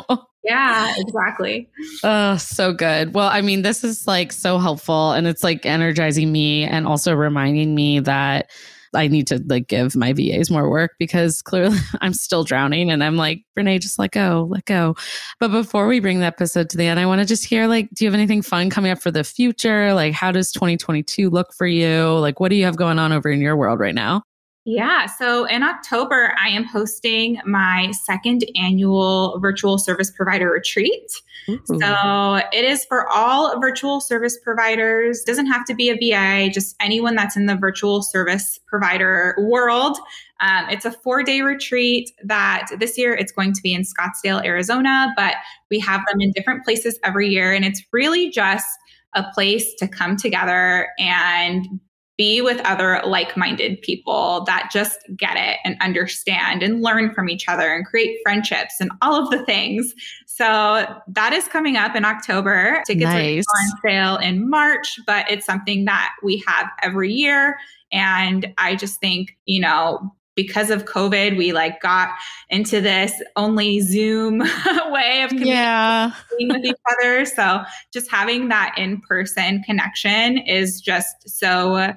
Yeah, 0.44 0.94
exactly. 0.98 1.70
Oh, 2.04 2.38
so 2.38 2.72
good. 2.72 3.14
Well, 3.14 3.28
I 3.28 3.42
mean, 3.42 3.64
this 3.64 3.84
is 3.84 4.06
like 4.08 4.32
so 4.32 4.60
helpful 4.60 5.12
and 5.12 5.26
it's 5.26 5.44
like 5.44 5.66
energizing 5.66 6.32
me 6.32 6.64
and 6.64 6.86
also 6.86 7.14
reminding 7.16 7.74
me 7.74 8.00
that 8.02 8.52
I 8.96 9.08
need 9.08 9.28
to 9.28 9.44
like 9.48 9.68
give 9.68 9.96
my 9.96 10.14
VAs 10.14 10.50
more 10.50 10.70
work 10.70 10.94
because 11.00 11.42
clearly 11.42 11.78
I'm 12.02 12.14
still 12.14 12.44
drowning 12.44 12.90
and 12.90 13.04
I'm 13.04 13.18
like, 13.18 13.44
Renee, 13.56 13.80
just 13.80 14.00
let 14.00 14.12
go, 14.12 14.48
let 14.50 14.66
go. 14.66 14.96
But 15.40 15.52
before 15.52 15.88
we 15.88 16.00
bring 16.00 16.20
the 16.20 16.26
episode 16.26 16.70
to 16.72 16.78
the 16.78 16.86
end, 16.86 17.00
I 17.00 17.06
want 17.06 17.22
to 17.22 17.26
just 17.26 17.46
hear 17.46 17.68
like, 17.68 17.90
do 17.94 18.06
you 18.06 18.10
have 18.10 18.16
anything 18.16 18.42
fun 18.42 18.70
coming 18.70 18.92
up 18.92 19.02
for 19.02 19.12
the 19.12 19.24
future? 19.24 19.94
Like, 19.94 20.14
how 20.14 20.32
does 20.32 20.52
2022 20.52 21.30
look 21.30 21.54
for 21.54 21.68
you? 21.68 22.18
Like, 22.20 22.40
what 22.40 22.50
do 22.50 22.56
you 22.56 22.66
have 22.66 22.78
going 22.78 23.00
on 23.00 23.12
over 23.12 23.30
in 23.30 23.42
your 23.42 23.56
world 23.56 23.80
right 23.80 23.96
now? 23.96 24.24
Yeah. 24.68 25.06
So 25.06 25.46
in 25.46 25.62
October, 25.62 26.34
I 26.42 26.50
am 26.50 26.64
hosting 26.64 27.40
my 27.46 27.92
second 27.92 28.44
annual 28.56 29.38
virtual 29.40 29.78
service 29.78 30.10
provider 30.10 30.50
retreat. 30.50 31.12
Ooh. 31.48 31.62
So 31.80 32.42
it 32.52 32.66
is 32.66 32.84
for 32.86 33.08
all 33.08 33.60
virtual 33.62 34.02
service 34.02 34.40
providers. 34.44 35.22
It 35.22 35.28
doesn't 35.28 35.46
have 35.46 35.66
to 35.66 35.76
be 35.76 35.90
a 35.90 35.94
VA, 35.94 36.50
just 36.52 36.76
anyone 36.80 37.14
that's 37.14 37.38
in 37.38 37.46
the 37.46 37.56
virtual 37.56 38.02
service 38.02 38.60
provider 38.66 39.36
world. 39.38 40.00
Um, 40.42 40.66
it's 40.72 40.84
a 40.84 40.92
four 40.92 41.22
day 41.22 41.42
retreat 41.42 42.12
that 42.24 42.66
this 42.80 42.98
year 42.98 43.14
it's 43.14 43.32
going 43.32 43.54
to 43.54 43.62
be 43.62 43.72
in 43.72 43.84
Scottsdale, 43.84 44.44
Arizona, 44.44 45.14
but 45.16 45.36
we 45.70 45.80
have 45.80 46.02
them 46.08 46.22
in 46.22 46.32
different 46.32 46.66
places 46.66 46.98
every 47.04 47.30
year. 47.30 47.54
And 47.54 47.64
it's 47.64 47.84
really 47.92 48.32
just 48.32 48.68
a 49.14 49.24
place 49.34 49.76
to 49.76 49.88
come 49.88 50.18
together 50.18 50.90
and 50.98 51.80
be 52.18 52.40
with 52.42 52.60
other 52.62 53.02
like 53.06 53.36
minded 53.36 53.82
people 53.82 54.44
that 54.46 54.70
just 54.72 55.00
get 55.18 55.36
it 55.36 55.58
and 55.66 55.76
understand 55.82 56.64
and 56.64 56.82
learn 56.82 57.14
from 57.14 57.30
each 57.30 57.48
other 57.50 57.74
and 57.74 57.86
create 57.86 58.18
friendships 58.24 58.76
and 58.80 58.90
all 59.02 59.22
of 59.22 59.30
the 59.32 59.44
things. 59.46 59.94
So 60.26 60.86
that 61.08 61.34
is 61.34 61.48
coming 61.48 61.76
up 61.76 61.96
in 61.96 62.06
October. 62.06 62.82
Tickets 62.88 63.04
nice. 63.06 63.44
are 63.46 63.60
on 63.60 63.80
sale 63.84 64.18
in 64.18 64.50
March, 64.50 64.98
but 65.06 65.30
it's 65.30 65.46
something 65.46 65.86
that 65.86 66.14
we 66.24 66.44
have 66.48 66.68
every 66.82 67.12
year. 67.12 67.58
And 67.92 68.54
I 68.58 68.76
just 68.76 69.00
think, 69.00 69.38
you 69.46 69.60
know, 69.62 70.14
because 70.36 70.70
of 70.70 70.84
COVID, 70.84 71.38
we 71.38 71.54
like 71.54 71.80
got 71.82 72.10
into 72.50 72.82
this 72.82 73.14
only 73.38 73.80
Zoom 73.80 74.40
way 74.90 75.22
of 75.24 75.30
communicating 75.30 75.48
Yeah. 75.48 76.12
with 76.40 76.66
each 76.66 76.76
other. 76.92 77.24
So 77.26 77.64
just 77.94 78.12
having 78.12 78.50
that 78.50 78.76
in 78.78 79.00
person 79.00 79.64
connection 79.64 80.38
is 80.40 80.82
just 80.82 81.30
so 81.30 81.94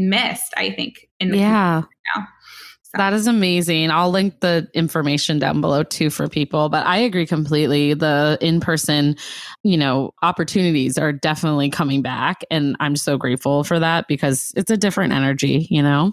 missed, 0.00 0.52
I 0.56 0.70
think, 0.70 1.08
in 1.20 1.30
the 1.30 1.38
Yeah. 1.38 1.82
now. 2.16 2.26
So, 2.82 2.98
That 2.98 3.12
is 3.12 3.28
amazing. 3.28 3.92
I'll 3.92 4.10
link 4.10 4.40
the 4.40 4.66
information 4.74 5.38
down 5.38 5.60
below 5.60 5.84
too 5.84 6.10
for 6.10 6.28
people, 6.28 6.68
but 6.68 6.84
I 6.86 6.96
agree 6.98 7.24
completely. 7.26 7.94
The 7.94 8.36
in-person, 8.40 9.14
you 9.62 9.76
know, 9.76 10.10
opportunities 10.22 10.98
are 10.98 11.12
definitely 11.12 11.70
coming 11.70 12.02
back 12.02 12.42
and 12.50 12.76
I'm 12.80 12.96
so 12.96 13.16
grateful 13.16 13.62
for 13.62 13.78
that 13.78 14.08
because 14.08 14.52
it's 14.56 14.72
a 14.72 14.76
different 14.76 15.12
energy, 15.12 15.68
you 15.70 15.82
know. 15.82 16.10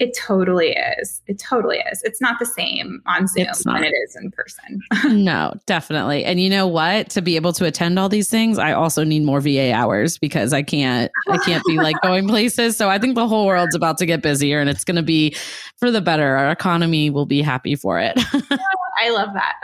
It 0.00 0.16
totally 0.16 0.70
is. 0.98 1.20
It 1.26 1.38
totally 1.38 1.78
is. 1.92 2.02
It's 2.02 2.22
not 2.22 2.38
the 2.38 2.46
same 2.46 3.02
on 3.06 3.26
Zoom 3.26 3.48
than 3.64 3.84
it 3.84 3.92
is 4.04 4.16
in 4.16 4.30
person. 4.30 4.80
no, 5.22 5.52
definitely. 5.66 6.24
And 6.24 6.40
you 6.40 6.48
know 6.48 6.66
what? 6.66 7.10
To 7.10 7.20
be 7.20 7.36
able 7.36 7.52
to 7.52 7.66
attend 7.66 7.98
all 7.98 8.08
these 8.08 8.30
things, 8.30 8.58
I 8.58 8.72
also 8.72 9.04
need 9.04 9.24
more 9.24 9.40
VA 9.40 9.72
hours 9.74 10.16
because 10.16 10.54
I 10.54 10.62
can't 10.62 11.12
I 11.28 11.36
can't 11.38 11.62
be 11.66 11.76
like 11.76 11.96
going 12.02 12.26
places. 12.28 12.78
So 12.78 12.88
I 12.88 12.98
think 12.98 13.14
the 13.14 13.28
whole 13.28 13.46
world's 13.46 13.74
about 13.74 13.98
to 13.98 14.06
get 14.06 14.22
busier 14.22 14.58
and 14.58 14.70
it's 14.70 14.84
going 14.84 14.96
to 14.96 15.02
be 15.02 15.36
for 15.76 15.90
the 15.90 16.00
better. 16.00 16.34
Our 16.34 16.50
economy 16.50 17.10
will 17.10 17.26
be 17.26 17.42
happy 17.42 17.76
for 17.76 18.00
it. 18.00 18.14
I 18.98 19.10
love 19.10 19.28
that. 19.34 19.54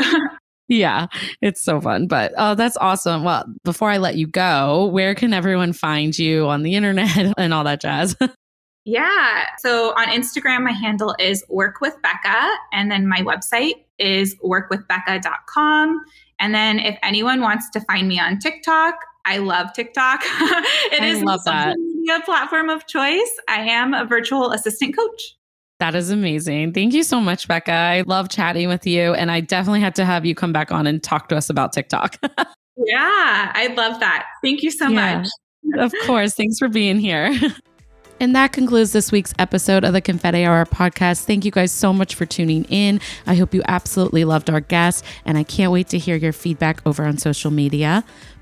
Yeah, 0.69 1.07
it's 1.41 1.63
so 1.63 1.81
fun. 1.81 2.09
But 2.09 2.35
oh, 2.37 2.55
that's 2.55 2.77
awesome. 2.77 3.25
Well, 3.25 3.47
before 3.65 3.89
I 3.89 3.97
let 3.97 4.17
you 4.17 4.27
go, 4.27 4.87
where 4.87 5.15
can 5.15 5.33
everyone 5.33 5.73
find 5.73 6.19
you 6.19 6.47
on 6.47 6.63
the 6.63 6.75
internet 6.75 7.35
and 7.39 7.55
all 7.55 7.65
that 7.65 7.81
jazz? 7.81 8.17
Yeah. 8.87 9.47
So 9.59 9.93
on 9.97 10.07
Instagram, 10.07 10.63
my 10.63 10.71
handle 10.73 11.15
is 11.19 11.45
work 11.51 11.81
with 11.81 11.95
Becca. 12.03 12.49
And 12.73 12.91
then 12.91 13.07
my 13.09 13.21
website 13.21 13.75
is 13.99 14.35
workwithbecca.com. 14.37 16.01
And 16.39 16.55
then 16.55 16.79
if 16.79 16.97
anyone 17.03 17.41
wants 17.41 17.69
to 17.71 17.81
find 17.81 18.07
me 18.09 18.19
on 18.21 18.39
TikTok, 18.39 18.95
I 19.25 19.39
love 19.39 19.73
TikTok. 19.75 20.21
It 20.93 21.03
I 21.03 21.07
is 21.07 21.23
love 21.23 21.41
my 21.47 21.75
media 21.77 22.21
platform 22.25 22.71
of 22.71 22.87
choice. 22.87 23.29
I 23.49 23.61
am 23.63 23.93
a 23.93 24.05
virtual 24.05 24.53
assistant 24.53 24.97
coach. 24.97 25.35
that 25.81 25.95
is 25.97 26.11
amazing. 26.11 26.73
Thank 26.73 26.95
you 26.95 27.03
so 27.03 27.21
much, 27.21 27.49
Becca. 27.49 27.73
I 27.73 28.03
love 28.07 28.29
chatting 28.29 28.69
with 28.69 28.87
you. 28.87 29.15
And 29.15 29.31
I 29.33 29.41
definitely 29.41 29.81
had 29.81 29.97
to 29.97 30.05
have 30.05 30.25
you 30.25 30.35
come 30.37 30.53
back 30.53 30.71
on 30.71 30.87
and 30.87 31.03
talk 31.03 31.29
to 31.31 31.37
us 31.37 31.51
about 31.51 31.73
TikTok. 31.73 32.19
Yeah, 32.79 33.53
I 33.55 33.69
love 33.75 34.01
that. 34.01 34.27
Thank 34.45 34.63
you 34.63 34.71
so 34.71 34.89
Yeah. 34.89 35.23
much. 35.23 35.29
of 35.79 35.95
course. 36.07 36.35
Thanks 36.35 36.59
for 36.59 36.69
being 36.69 36.99
here. 36.99 37.35
And 38.19 38.35
that 38.35 38.53
concludes 38.53 38.93
this 38.93 39.13
week's 39.13 39.35
episode 39.39 39.85
of 39.85 39.93
the 39.93 40.01
Confetti 40.01 40.45
Hour 40.45 40.65
podcast. 40.65 41.25
Thank 41.25 41.45
you 41.45 41.51
guys 41.51 41.71
so 41.71 41.93
much 41.93 42.15
for 42.15 42.25
tuning 42.25 42.65
in. 42.65 42.99
I 43.27 43.35
hope 43.35 43.53
you 43.53 43.63
absolutely 43.69 44.25
loved 44.25 44.49
our 44.49 44.61
guest, 44.61 45.05
and 45.27 45.37
I 45.37 45.43
can't 45.43 45.71
wait 45.71 45.89
to 45.89 45.99
hear 45.99 46.17
your 46.17 46.33
feedback 46.33 46.81
over 46.87 47.05
on 47.05 47.19
social 47.19 47.51
media. 47.51 48.05